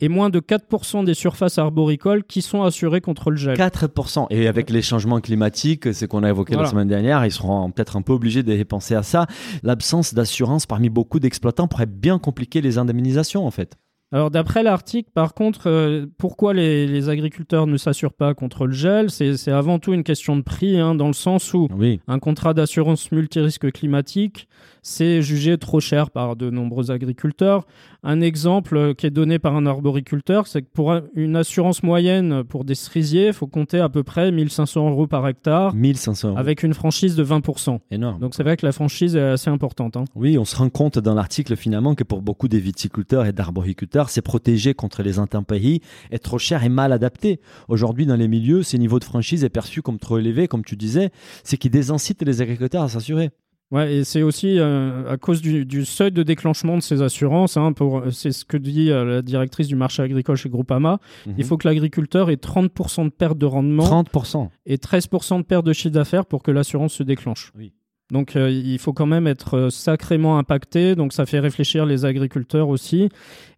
[0.00, 3.56] et moins de 4% des surfaces arboricoles qui sont assurées contre le gel.
[3.56, 4.26] 4%.
[4.30, 6.66] Et avec les changements climatiques, c'est qu'on a évoqué Voilà.
[6.66, 9.26] la semaine dernière, ils seront peut-être un peu obligés de penser à ça.
[9.62, 13.76] L'absence d'assurance parmi beaucoup d'exploitants pourrait bien compliquer les indemnisations, en fait.
[14.12, 18.72] Alors d'après l'article, par contre, euh, pourquoi les, les agriculteurs ne s'assurent pas contre le
[18.72, 22.00] gel C'est c'est avant tout une question de prix, hein, dans le sens où Oui.
[22.08, 24.48] un contrat d'assurance multirisque climatique,
[24.82, 27.66] c'est jugé trop cher par de nombreux agriculteurs.
[28.02, 31.82] Un exemple euh, qui est donné par un arboriculteur, c'est que pour un- une assurance
[31.84, 36.30] moyenne pour des cerisiers, il faut compter à peu près 1500 euros par hectare, 1500
[36.30, 36.38] euros.
[36.38, 37.80] avec une franchise de 20%.
[37.90, 38.18] Énorme.
[38.20, 39.96] Donc c'est vrai que la franchise est assez importante.
[39.96, 40.04] hein.
[40.16, 44.10] Oui, on se rend compte dans l'article finalement que pour beaucoup des viticulteurs et d'arboriculteurs,
[44.10, 47.40] c'est protéger contre les intempéries est trop cher et mal adapté.
[47.68, 50.76] Aujourd'hui, dans les milieux, ces niveaux de franchise est perçu comme trop élevé, comme tu
[50.76, 51.10] disais,
[51.44, 53.30] c'est qui désincite les agriculteurs à s'assurer.
[53.72, 57.56] Ouais, et c'est aussi euh, à cause du, du seuil de déclenchement de ces assurances.
[57.56, 61.00] Hein, pour, c'est ce que dit euh, la directrice du marché agricole chez Groupama.
[61.38, 64.48] Il faut que l'agriculteur ait 30% de perte de rendement 30%.
[64.66, 67.50] et 13% de perte de chiffre d'affaires pour que l'assurance se déclenche.
[67.58, 67.72] Oui.
[68.12, 70.94] Donc euh, il faut quand même être euh, sacrément impacté.
[70.94, 73.08] Donc ça fait réfléchir les agriculteurs aussi.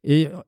[0.04, 0.40] Et euh,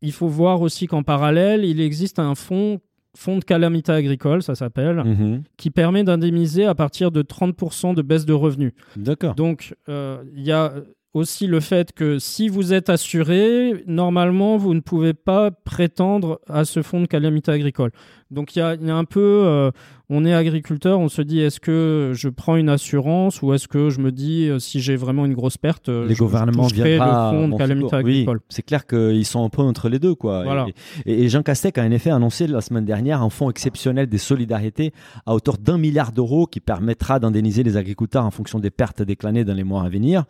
[0.00, 2.80] il faut voir aussi qu'en parallèle, il existe un fonds,
[3.16, 5.42] fonds de calamité agricole, ça s'appelle, Mhm.
[5.56, 8.72] qui permet d'indemniser à partir de 30% de baisse de revenus.
[8.96, 9.34] D'accord.
[9.34, 10.72] Donc, euh, il y a
[11.12, 16.64] aussi le fait que si vous êtes assuré, normalement, vous ne pouvez pas prétendre à
[16.64, 17.90] ce fonds de calamité agricole.
[18.30, 19.70] Donc, il y a, il y a un peu, euh,
[20.08, 23.90] on est agriculteur, on se dit, est-ce que je prends une assurance ou est-ce que
[23.90, 26.76] je me dis, euh, si j'ai vraiment une grosse perte, euh, les je- gouvernements je
[26.76, 27.96] le fonds à de calamité.
[27.96, 28.40] Oui, agricole.
[28.48, 30.44] c'est clair qu'ils sont un peu entre les deux, quoi.
[30.44, 30.66] Voilà.
[31.06, 34.18] Et, et Jean Castex a en effet annoncé la semaine dernière un fonds exceptionnel des
[34.18, 34.92] solidarités
[35.26, 39.44] à hauteur d'un milliard d'euros qui permettra d'indemniser les agriculteurs en fonction des pertes déclarées
[39.44, 40.24] dans les mois à venir.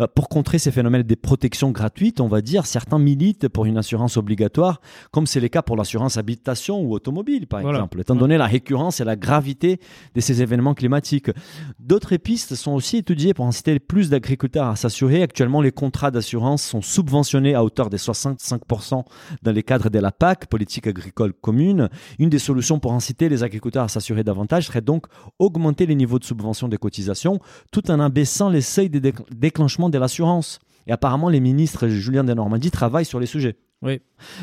[0.00, 3.78] Euh, pour contrer ces phénomènes des protections gratuites, on va dire, certains militent pour une
[3.78, 7.78] assurance obligatoire, comme c'est le cas pour l'assurance habitation ou automobile, par Voilà.
[7.78, 9.80] exemple, étant donné la récurrence et la gravité
[10.14, 11.30] de ces événements climatiques.
[11.78, 15.22] D'autres pistes sont aussi étudiées pour inciter plus d'agriculteurs à s'assurer.
[15.22, 19.04] Actuellement, les contrats d'assurance sont subventionnés à hauteur des 65%
[19.42, 21.88] dans les cadres de la PAC, politique agricole commune.
[22.18, 25.06] Une des solutions pour inciter les agriculteurs à s'assurer davantage serait donc
[25.38, 27.38] augmenter les niveaux de subvention des cotisations
[27.72, 30.58] tout en abaissant les seuils de déc- déclenchement de l'assurance.
[30.86, 33.56] Et apparemment, les ministres Julien de Normandie travaillent sur les sujets.
[33.82, 34.00] Oui.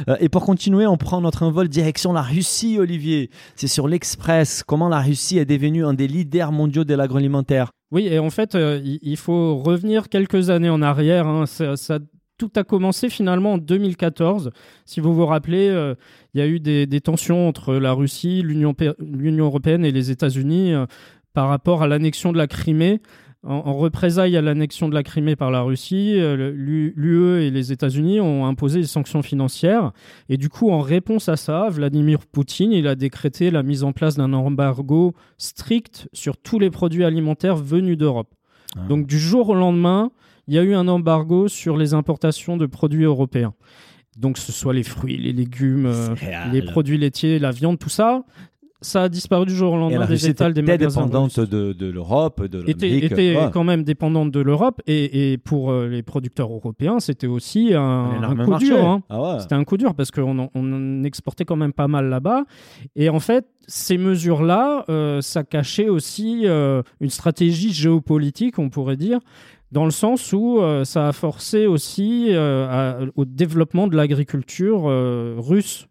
[0.08, 3.30] Euh, et pour continuer, on prend notre envol direction la Russie, Olivier.
[3.56, 4.64] C'est sur l'Express.
[4.64, 7.72] Comment la Russie est devenue un des leaders mondiaux de l'agroalimentaire.
[7.92, 11.28] Oui, et en fait, euh, il faut revenir quelques années en arrière.
[11.28, 11.46] hein.
[12.40, 14.52] Tout a commencé finalement en 2014.
[14.86, 15.94] Si vous vous rappelez, euh,
[16.34, 18.76] il y a eu des, des tensions entre la Russie, l'Union
[19.46, 20.74] européenne et les États-Unis
[21.34, 23.02] par rapport à l'annexion de la Crimée.
[23.44, 27.72] En, en représailles à l'annexion de la Crimée par la Russie, euh, l'UE et les
[27.72, 29.92] États-Unis ont imposé des sanctions financières.
[30.30, 33.92] Et du coup, en réponse à ça, Vladimir Poutine, il a décrété la mise en
[33.92, 38.34] place d'un embargo strict sur tous les produits alimentaires venus d'Europe.
[38.78, 38.82] Ah.
[38.88, 40.12] Donc du jour au lendemain,
[40.48, 43.54] il y a eu un embargo sur les importations de produits européens.
[44.18, 46.16] Donc ce soit les fruits, les légumes, euh,
[46.52, 48.24] les produits laitiers, la viande, tout ça,
[48.84, 51.06] ça a disparu du jour au lendemain des étals des magasins.
[51.06, 53.12] dépendante de, de l'Europe, de était, l'Amérique.
[53.12, 53.50] était Ouais.
[53.52, 58.36] quand même dépendante de l'Europe et, et pour euh, les producteurs européens, c'était aussi un,
[58.44, 58.66] coup marché.
[58.68, 58.86] dur.
[58.86, 59.02] hein.
[59.10, 59.40] Ah ouais.
[59.40, 62.44] C'était un coup dur parce qu'on on exportait quand même pas mal là-bas.
[62.96, 68.98] Et en fait, ces mesures-là, euh, ça cachait aussi euh, une stratégie géopolitique, on pourrait
[68.98, 69.20] dire,
[69.72, 74.84] dans le sens où euh, ça a forcé aussi à- au développement de l'agriculture
[75.38, 75.88] russe.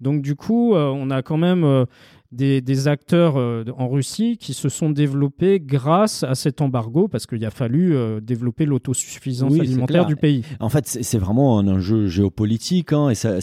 [0.00, 1.84] Donc du coup, on a quand même
[2.32, 7.26] des, des acteurs euh, en Russie qui se sont développés grâce à cet embargo, parce
[7.26, 10.44] qu'il a fallu euh, développer l'autosuffisance Oui, alimentaire du pays.
[10.60, 13.38] En fait, c'est vraiment un enjeu géopolitique hein, et ça,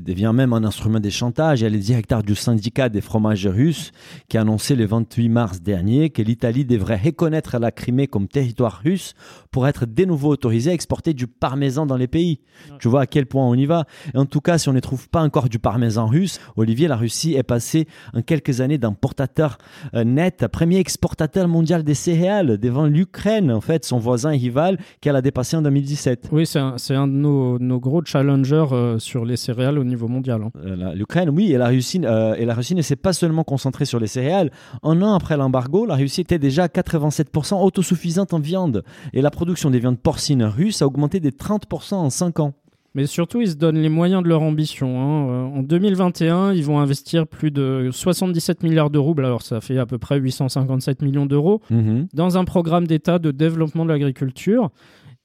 [0.00, 1.60] devient même un instrument de chantage.
[1.60, 3.92] Il y a le directeur du syndicat des fromages russes
[4.28, 8.82] qui a annoncé le 28 mars dernier que l'Italie devrait reconnaître la Crimée comme territoire
[8.84, 9.14] russe
[9.50, 12.40] pour être de nouveau autorisée à exporter du parmesan dans les pays.
[12.80, 13.86] Tu vois à quel point on y va.
[14.14, 16.96] Et en tout cas, si on ne trouve pas encore du parmesan russe, Olivier, la
[16.96, 19.58] Russie est passée en quelques années d'importateur
[19.94, 24.78] euh, net premier exportateur mondial des céréales devant l'Ukraine, en fait, son voisin et rival,
[25.00, 26.28] qu'elle a dépassé en 2017.
[26.32, 29.84] Oui, c'est un, c'est un de nos, nos gros challengers euh, sur les céréales au
[29.84, 30.42] niveau mondial.
[30.42, 30.50] hein.
[30.64, 33.84] Euh, L'Ukraine, oui, et la Russie, euh, et la Russie ne s'est pas seulement concentrée
[33.84, 34.50] sur les céréales.
[34.82, 39.30] Un an après l'embargo, la Russie était déjà à 87% autosuffisante en viande, et la
[39.30, 42.54] production des viandes porcines russes a augmenté des 30% en 5 ans.
[42.96, 45.00] Mais surtout, ils se donnent les moyens de leur ambition.
[45.00, 45.28] hein.
[45.30, 49.78] Euh, En 2021, ils vont investir plus de 77 milliards de roubles, alors ça fait
[49.78, 52.08] à peu près 857 millions d'euros, Mhm.
[52.14, 54.70] dans un programme d'État de développement de l'agriculture.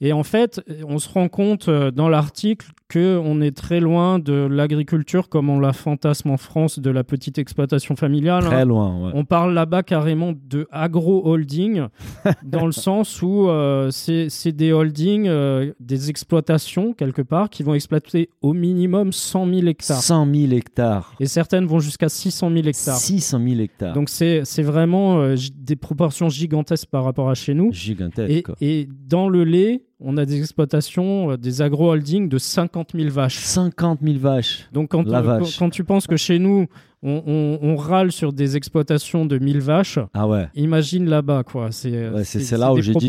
[0.01, 4.19] Et en fait, on se rend compte euh, dans l'article que on est très loin
[4.19, 8.43] de l'agriculture comme on la fantasme en France, de la petite exploitation familiale.
[8.43, 8.65] Très hein.
[8.65, 9.05] loin.
[9.05, 9.11] ouais.
[9.15, 11.87] On parle là-bas carrément de agro-holding,
[12.43, 17.73] dans le sens où euh, c'est des holdings, euh, des exploitations quelque part, qui vont
[17.73, 20.01] exploiter au minimum 100 000 hectares.
[20.01, 21.13] 100 000 hectares.
[21.19, 22.97] Et certaines vont jusqu'à 600 000 hectares.
[22.97, 23.93] 600 000 hectares.
[23.93, 27.71] Donc c'est c'est vraiment euh, des proportions gigantesques par rapport à chez nous.
[27.71, 28.29] Gigantesque.
[28.29, 28.55] Et, quoi.
[28.61, 33.37] et dans le lait, on a des exploitations, euh, des agro-holdings de 50 000 vaches.
[33.37, 34.67] 50 000 vaches.
[34.73, 35.57] Donc quand, La vache.
[35.57, 36.67] quand tu penses que chez nous,
[37.05, 40.47] on, on- on râle sur des exploitations de 1000 vaches, Ah ouais.
[40.55, 41.71] imagine là-bas, quoi.
[41.71, 43.07] C'est Ouais, c'est là où j'ai dit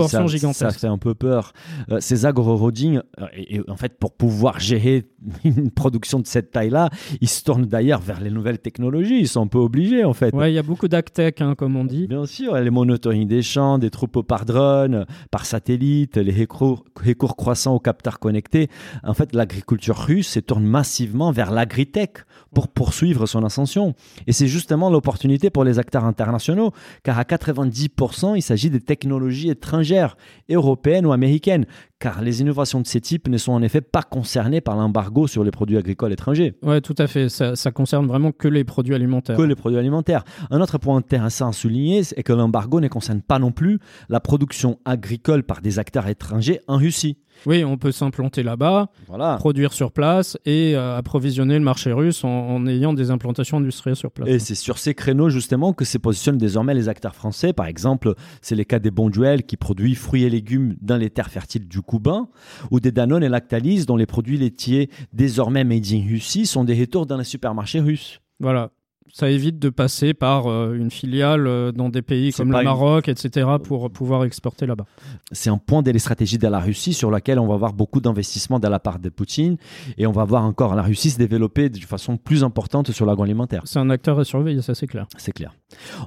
[0.52, 1.52] ça, fait un peu peur.
[1.90, 5.06] Euh, ces agro-holdings, euh, et, et en fait, pour pouvoir gérer
[5.44, 9.20] une production de cette taille-là, ils se tournent d'ailleurs vers les nouvelles technologies.
[9.20, 10.34] Ils sont un peu obligés, en fait.
[10.34, 12.06] Ouais, il y a beaucoup d'actech, hein, comme on dit.
[12.06, 17.36] Bien sûr, les monotories des champs, des troupeaux par drone, par satellite, les recours, recours
[17.36, 18.68] croissants aux capteurs connectés.
[19.02, 22.18] En fait, l'agriculture russe se tourne massivement vers l'agritech
[22.54, 23.85] pour poursuivre son ascension.
[24.26, 26.72] Et c'est justement l'opportunité pour les acteurs internationaux,
[27.02, 30.16] car à 90%, il s'agit des technologies étrangères,
[30.50, 31.66] européennes ou américaines,
[31.98, 35.44] car les innovations de ces types ne sont en effet pas concernées par l'embargo sur
[35.44, 36.54] les produits agricoles étrangers.
[36.62, 37.28] Ouais, tout à fait.
[37.28, 39.36] Ça, ça concerne vraiment que les produits alimentaires.
[39.36, 40.24] que les produits alimentaires.
[40.50, 44.20] Un autre point intéressant à souligner, c'est que l'embargo ne concerne pas non plus la
[44.20, 47.18] production agricole par des acteurs étrangers en Russie.
[47.44, 49.36] Oui, on peut s'implanter là-bas, Voilà.
[49.36, 53.96] produire sur place et euh, approvisionner le marché russe en, en ayant des implantations industrielles
[53.96, 54.28] sur place.
[54.28, 57.52] Et c'est sur ces créneaux justement que se positionnent désormais les acteurs français.
[57.52, 61.30] Par exemple, c'est le cas des Bonduel qui produit fruits et légumes dans les terres
[61.30, 62.28] fertiles du Cubain,
[62.70, 66.78] ou des Danone et Lactalis dont les produits laitiers désormais made in Russie sont des
[66.78, 68.20] retours dans les supermarchés russes.
[68.40, 68.70] Voilà.
[69.12, 72.64] Ça évite de passer par euh, une filiale euh, dans des pays comme le une-
[72.64, 74.84] Maroc, etc., pour pouvoir exporter là-bas.
[75.32, 78.58] c'est un point des stratégies de la Russie sur laquelle on va voir beaucoup d'investissements
[78.60, 79.56] de la part de Poutine
[79.96, 83.62] et on va voir encore la Russie se développer de façon plus importante sur l'agroalimentaire.
[83.64, 85.06] C'est un acteur à surveiller, ça c'est clair.
[85.16, 85.54] C'est clair.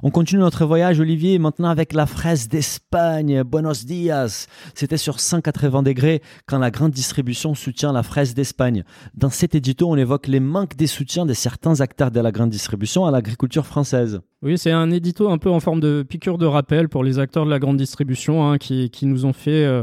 [0.02, 3.42] On continue notre voyage, Olivier, maintenant avec la fraise d'Espagne.
[3.42, 4.46] Buenos dias.
[4.74, 8.84] C'était sur 180 degrés quand la grande distribution soutient la fraise d'Espagne.
[9.14, 12.50] Dans cet édito, on évoque les manques des soutiens de certains acteurs de la grande
[12.50, 14.20] distribution à l'agriculture française.
[14.42, 17.44] Oui, c'est un édito un peu en forme de piqûre de rappel pour les acteurs
[17.44, 19.64] de la grande distribution hein, qui, nous ont fait.
[19.64, 19.82] euh,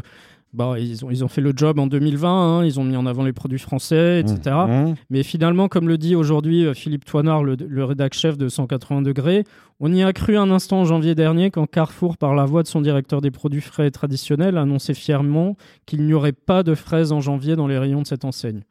[0.54, 3.06] bah, ils, ont, ils ont fait le job en 2020, hein, ils ont mis en
[3.06, 4.56] avant les produits français, etc.
[4.68, 4.96] Mmh.
[5.10, 9.44] Mais finalement, comme le dit aujourd'hui euh, Philippe Toinard, le, le rédac-chef de 180 degrés,
[9.80, 12.68] on y a cru un instant en janvier dernier quand Carrefour, par la voix de
[12.68, 15.56] son directeur des produits frais et traditionnels, annonçait fièrement
[15.86, 18.64] qu'il n'y aurait pas de fraises en janvier dans les rayons de cette enseigne.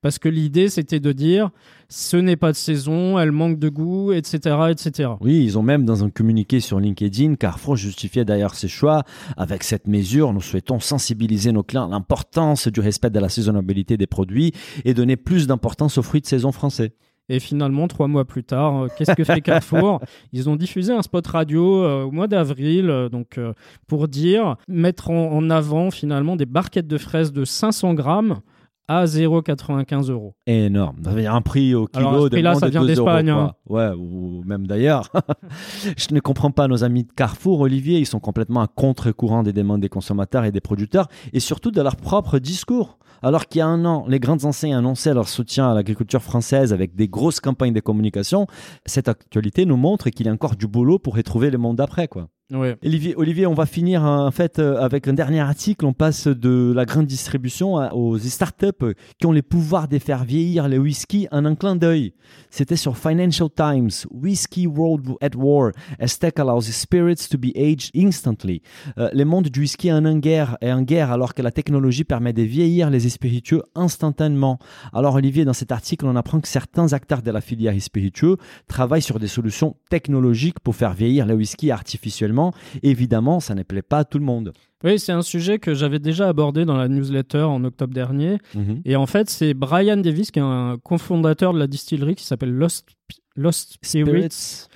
[0.00, 1.50] Parce que l'idée, c'était de dire,
[1.88, 5.10] ce n'est pas de saison, elle manque de goût, etc., etc.
[5.20, 9.02] Oui, ils ont même dans un communiqué sur LinkedIn, Carrefour justifiait d'ailleurs ses choix.
[9.36, 13.96] Avec cette mesure, nous souhaitons sensibiliser nos clients à l'importance du respect de la saisonnabilité
[13.96, 14.52] des produits
[14.84, 16.92] et donner plus d'importance aux fruits de saison français.
[17.28, 20.00] Et finalement, trois mois plus tard, euh, qu'est-ce que fait Carrefour?
[20.32, 23.38] Ils ont diffusé un spot radio euh, au mois d'avril, euh, donc
[23.86, 28.40] pour dire mettre en, en avant finalement des barquettes de fraises de 500 grammes
[28.88, 30.34] à 0,95 euros.
[30.46, 30.96] énorme.
[31.04, 32.80] Ça veut dire un prix au kilo Alors, ce de prix-là, moins ça de vient
[32.80, 33.52] 2 d'Espagne, hein.
[33.68, 35.12] Ouais, ou même d'ailleurs.
[35.96, 37.98] Je ne comprends pas nos amis de Carrefour, Olivier.
[37.98, 41.82] Ils sont complètement à contre-courant des demandes des consommateurs et des producteurs et surtout de
[41.82, 42.98] leur propre discours.
[43.22, 46.72] Alors qu'il y a un an, les grandes enseignes annonçaient leur soutien à l'agriculture française
[46.72, 48.46] avec des grosses campagnes de communication,
[48.86, 52.08] cette actualité nous montre qu'il y a encore du boulot pour retrouver le monde d'après,
[52.08, 52.28] quoi.
[52.50, 52.78] Ouais.
[52.82, 55.84] Olivier, Olivier, on va finir en fait euh, avec un dernier article.
[55.84, 60.66] On passe de la grande distribution aux startups qui ont les pouvoirs de faire vieillir
[60.66, 62.14] les whisky en un clin d'œil.
[62.48, 63.90] C'était sur Financial Times.
[64.10, 65.72] Whisky World at War.
[66.00, 68.62] As tech allows spirits to be aged instantly.
[68.96, 72.32] Euh, le monde du whisky en guerre, est en guerre alors que la technologie permet
[72.32, 74.58] de vieillir les spiritueux instantanément.
[74.92, 79.02] Alors Olivier, dans cet article, on apprend que certains acteurs de la filière spiritueux travaillent
[79.02, 82.52] sur des solutions technologiques pour faire vieillir le whisky artificiellement.
[82.82, 84.52] Évidemment, ça ne plaît pas à tout le monde.
[84.84, 88.38] Oui, c'est un sujet que j'avais déjà abordé dans la newsletter en octobre dernier.
[88.84, 92.52] Et en fait, c'est Brian Davis, qui est un cofondateur de la distillerie qui s'appelle
[92.52, 92.86] Lost,
[93.34, 94.66] Lost Spirits,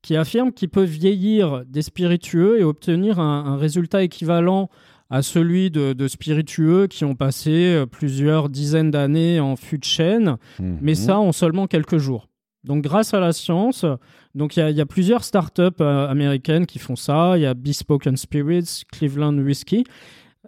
[0.00, 4.70] qui affirme qu'il peut vieillir des spiritueux et obtenir un, un résultat équivalent
[5.10, 9.84] à celui de, de spiritueux qui ont passé euh, plusieurs dizaines d'années en fût de
[9.84, 10.36] chêne,
[10.80, 12.28] mais ça en seulement quelques jours.
[12.62, 13.84] Donc grâce à la science,
[14.34, 17.32] donc il y, y a plusieurs startups euh, américaines qui font ça.
[17.36, 19.84] Il y a Bespoken Spirits, Cleveland Whiskey.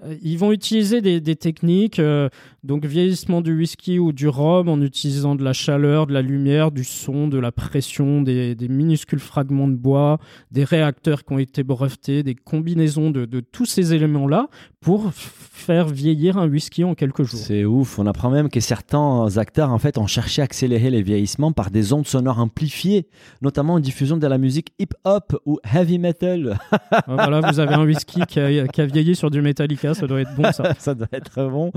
[0.05, 2.29] Euh, Ils vont utiliser des, techniques, euh,
[2.65, 6.71] donc vieillissement du whisky ou du rhum en utilisant de la chaleur, de la lumière,
[6.71, 10.19] du son, de la pression, des, minuscules fragments de bois,
[10.51, 14.49] des réacteurs qui ont été brevetés, des combinaisons de tous ces éléments-là
[14.83, 17.39] pour faire vieillir un whisky en quelques jours.
[17.41, 17.99] C'est ouf.
[18.01, 21.71] On apprend même que certains acteurs en fait ont cherché à accélérer les vieillissements par
[21.71, 23.07] des ondes sonores amplifiées,
[23.43, 26.59] notamment en diffusion de la musique hip-hop ou heavy metal.
[26.91, 30.07] Ah, voilà, vous avez un whisky qui a, qui a vieilli sur du Metallica, ça
[30.07, 30.75] doit être bon ça.
[30.79, 31.71] ça doit être bon.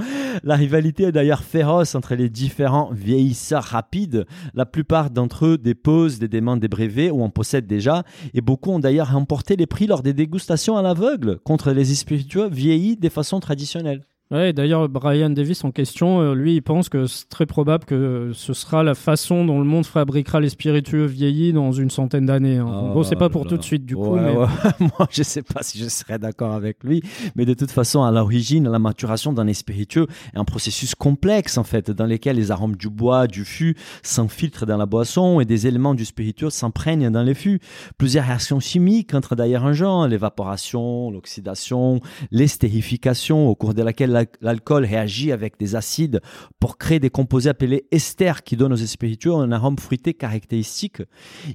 [0.43, 4.25] La rivalité est d'ailleurs féroce entre les différents vieillisseurs rapides.
[4.55, 8.03] La plupart d'entre eux déposent des demandes des brevets ou en possèdent déjà.
[8.34, 12.49] Et beaucoup ont d'ailleurs remporté les prix lors des dégustations à l'aveugle contre les spiritueux
[12.49, 14.05] vieillis de façon traditionnelle.
[14.32, 18.32] Ouais, d'ailleurs, Brian Davis en question, euh, lui, il pense que c'est très probable que
[18.34, 22.57] ce sera la façon dont le monde fabriquera les spiritueux vieillis dans une centaine d'années.
[22.57, 22.65] hein.
[22.65, 24.15] En Oh gros, c'est pas pour là tout de suite, du coup.
[24.15, 24.47] Ouais, mais- ouais.
[24.80, 27.03] Moi, je sais pas si je serais d'accord avec lui,
[27.36, 31.63] mais de toute façon, à l'origine, la maturation d'un spiritueux est un processus complexe, en
[31.63, 35.67] fait, dans lequel les arômes du bois, du fût s'infiltrent dans la boisson et des
[35.67, 37.59] éléments du spiritueux s'imprègnent dans les fûts.
[37.99, 41.99] Plusieurs réactions chimiques entrent d'ailleurs en jeu, l'évaporation, l'oxydation,
[42.32, 46.22] l'estérification, au cours de laquelle l'alcool réagit avec des acides
[46.59, 51.01] pour créer des composés appelés esters qui donnent aux spiritueux un arôme fruité caractéristique.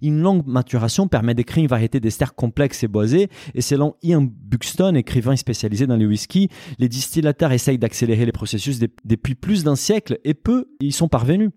[0.03, 4.95] Une longue maturation permet d'écrire une variété d'esters complexes et boisés, et selon Ian Buxton,
[4.95, 6.49] écrivain spécialisé dans les whisky,
[6.79, 11.09] les distillateurs essayent d'accélérer les processus de- depuis plus d'un siècle, et peu y sont
[11.09, 11.51] parvenus.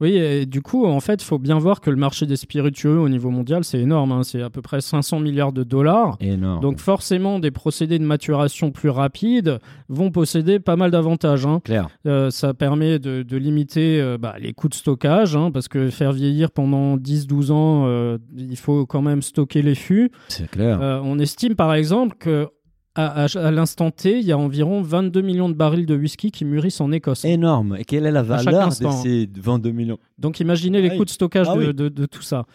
[0.00, 2.98] Oui, et du coup, en fait, il faut bien voir que le marché des spiritueux
[3.00, 4.12] au niveau mondial, c'est énorme.
[4.12, 4.22] hein.
[4.22, 6.16] C'est à peu près 500 milliards de dollars.
[6.20, 6.60] Énorme.
[6.60, 11.46] Donc forcément, des procédés de maturation plus rapides vont posséder pas mal d'avantages.
[11.46, 11.60] hein.
[11.64, 11.88] clair.
[12.06, 15.90] Euh, ça permet de, de limiter euh, bah, les coûts de stockage, hein, parce que
[15.90, 20.10] faire vieillir pendant 10-12 ans, euh, il faut quand même stocker les fûts.
[20.28, 20.78] C'est clair.
[21.02, 22.48] On estime par exemple que
[23.06, 26.30] à, à- à l'instant T, il y a environ 22 millions de barils de whisky
[26.30, 27.24] qui mûrissent en Écosse.
[27.24, 27.76] Énorme.
[27.78, 28.90] Et quelle est la valeur de instant.
[28.90, 29.98] ces 22 millions?
[30.18, 31.74] Donc imaginez les Ah coûts de stockage Ah de, oui.
[31.74, 32.46] de- de tout ça.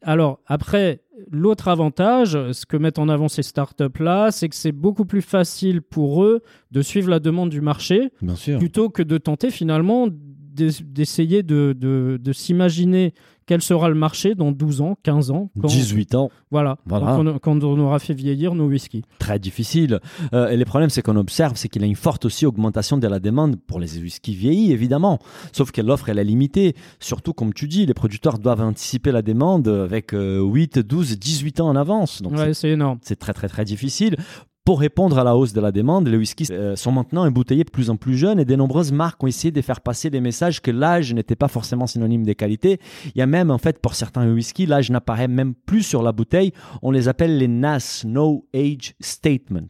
[0.00, 5.04] Alors après, l'autre avantage, ce que mettent en avant ces startups-là, c'est que c'est beaucoup
[5.04, 6.40] plus facile pour eux
[6.70, 8.58] de suivre la demande du marché Bien sûr.
[8.58, 10.08] plutôt que de tenter finalement
[10.54, 13.12] d'essayer de, de- de s'imaginer
[13.46, 17.62] quel sera le marché dans 12 ans, 15 ans, quand, 18 ans, voilà, on, quand
[17.62, 19.02] on aura fait vieillir nos whiskies.
[19.18, 20.00] très difficile.
[20.32, 22.96] Euh, et le problème, c'est qu'on observe, c'est qu'il y a une forte aussi augmentation
[22.96, 25.18] de la demande pour les whisky vieillis, évidemment.
[25.52, 26.74] Sauf que l'offre, elle est limitée.
[27.00, 31.60] Surtout, comme tu dis, les producteurs doivent anticiper la demande avec euh, 8, 12, 18
[31.60, 32.22] ans en avance.
[32.22, 32.98] Donc, Ouais, c'est énorme.
[33.02, 34.16] c'est très très très difficile.
[34.64, 37.70] Pour répondre à la hausse de la demande, les whiskies euh, sont maintenant embouteillés de
[37.70, 40.62] plus en plus jeunes et de nombreuses marques ont essayé de faire passer des messages
[40.62, 42.80] que l'âge n'était pas forcément synonyme de qualité.
[43.14, 46.12] Il y a même en fait pour certains whiskies, l'âge n'apparaît même plus sur la
[46.12, 46.52] bouteille.
[46.80, 49.68] On les appelle les NAS, No Age Statement.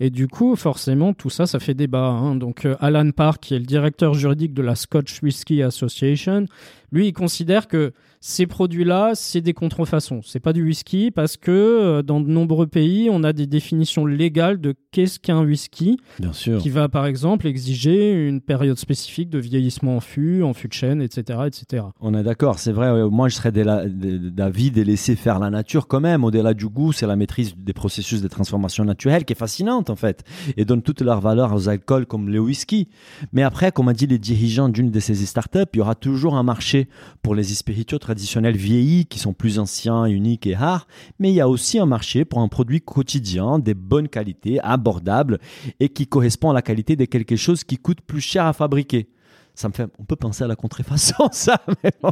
[0.00, 2.08] Et du coup, forcément, tout ça, ça fait débat.
[2.08, 2.34] hein.
[2.34, 6.46] Donc, euh, Alan Park, qui est le directeur juridique de la Scotch Whisky Association,
[6.94, 10.20] lui, il considère que ces produits-là, c'est des contrefaçons.
[10.24, 14.06] C'est pas du whisky parce que euh, dans de nombreux pays, on a des définitions
[14.06, 16.58] légales de qu'est-ce qu'un whisky, Bien sûr.
[16.58, 20.72] qui va par exemple exiger une période spécifique de vieillissement en fût, en fût de
[20.72, 21.84] chêne, etc., etc.
[22.00, 23.08] On est d'accord, c'est vrai.
[23.10, 26.24] Moi, je serais d'avis de laisser faire la nature quand même.
[26.24, 29.96] Au-delà du goût, c'est la maîtrise des processus de transformation naturelle qui est fascinante en
[29.96, 30.24] fait
[30.56, 32.88] et donne toute leur valeur aux alcools comme le whisky.
[33.32, 36.36] Mais après, comme a dit les dirigeants d'une de ces startups, il y aura toujours
[36.36, 36.83] un marché
[37.22, 40.86] pour les spiritueux traditionnels vieillis qui sont plus anciens, uniques et rares.
[41.18, 45.38] Mais il y a aussi un marché pour un produit quotidien, des bonnes qualités, abordable
[45.80, 49.08] et qui correspond à la qualité de quelque chose qui coûte plus cher à fabriquer.
[49.54, 51.60] Ça me fait, on peut penser à la contrefaçon, ça.
[51.84, 52.10] mais bon.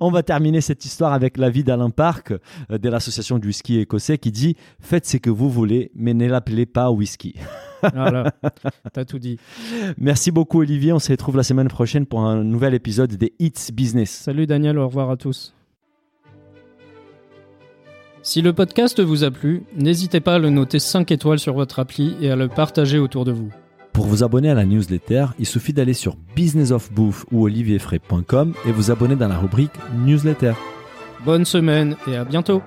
[0.00, 2.32] on va terminer cette histoire avec l'avis d'Alain Park
[2.70, 6.26] euh, de l'association du whisky écossais qui dit Faites ce que vous voulez, mais ne
[6.26, 7.34] l'appelez pas whisky.
[7.94, 8.32] Voilà,
[8.92, 9.38] t'as tout dit.
[9.98, 10.92] Merci beaucoup, Olivier.
[10.92, 14.10] On se retrouve la semaine prochaine pour un nouvel épisode des Hits Business.
[14.10, 15.54] Salut Daniel, au revoir à tous.
[18.22, 21.78] Si le podcast vous a plu, n'hésitez pas à le noter 5 étoiles sur votre
[21.78, 23.50] appli et à le partager autour de vous.
[23.92, 28.90] Pour vous abonner à la newsletter, il suffit d'aller sur businessofbouffe ou olivierfray.com et vous
[28.90, 29.70] abonner dans la rubrique
[30.04, 30.54] newsletter.
[31.24, 32.62] Bonne semaine et à bientôt